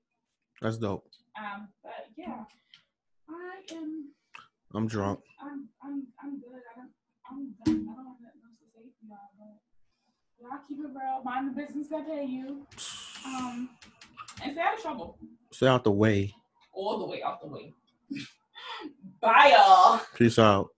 [0.61, 1.07] That's dope.
[1.39, 2.45] Um, but yeah,
[3.31, 4.11] I am
[4.75, 5.21] I'm drunk.
[5.41, 6.61] I'm I'm I'm good.
[6.75, 6.91] I don't
[7.31, 7.87] I'm done.
[7.89, 9.57] I don't have nothing else to say to y'all, but
[10.41, 11.23] y'all keep it real.
[11.25, 12.67] Mind the business that pay you.
[13.25, 13.71] Um
[14.43, 15.19] and stay out of trouble.
[15.53, 16.35] Stay out the way.
[16.73, 17.73] All the way out the way.
[19.25, 20.01] Bye y'all.
[20.15, 20.71] Peace out.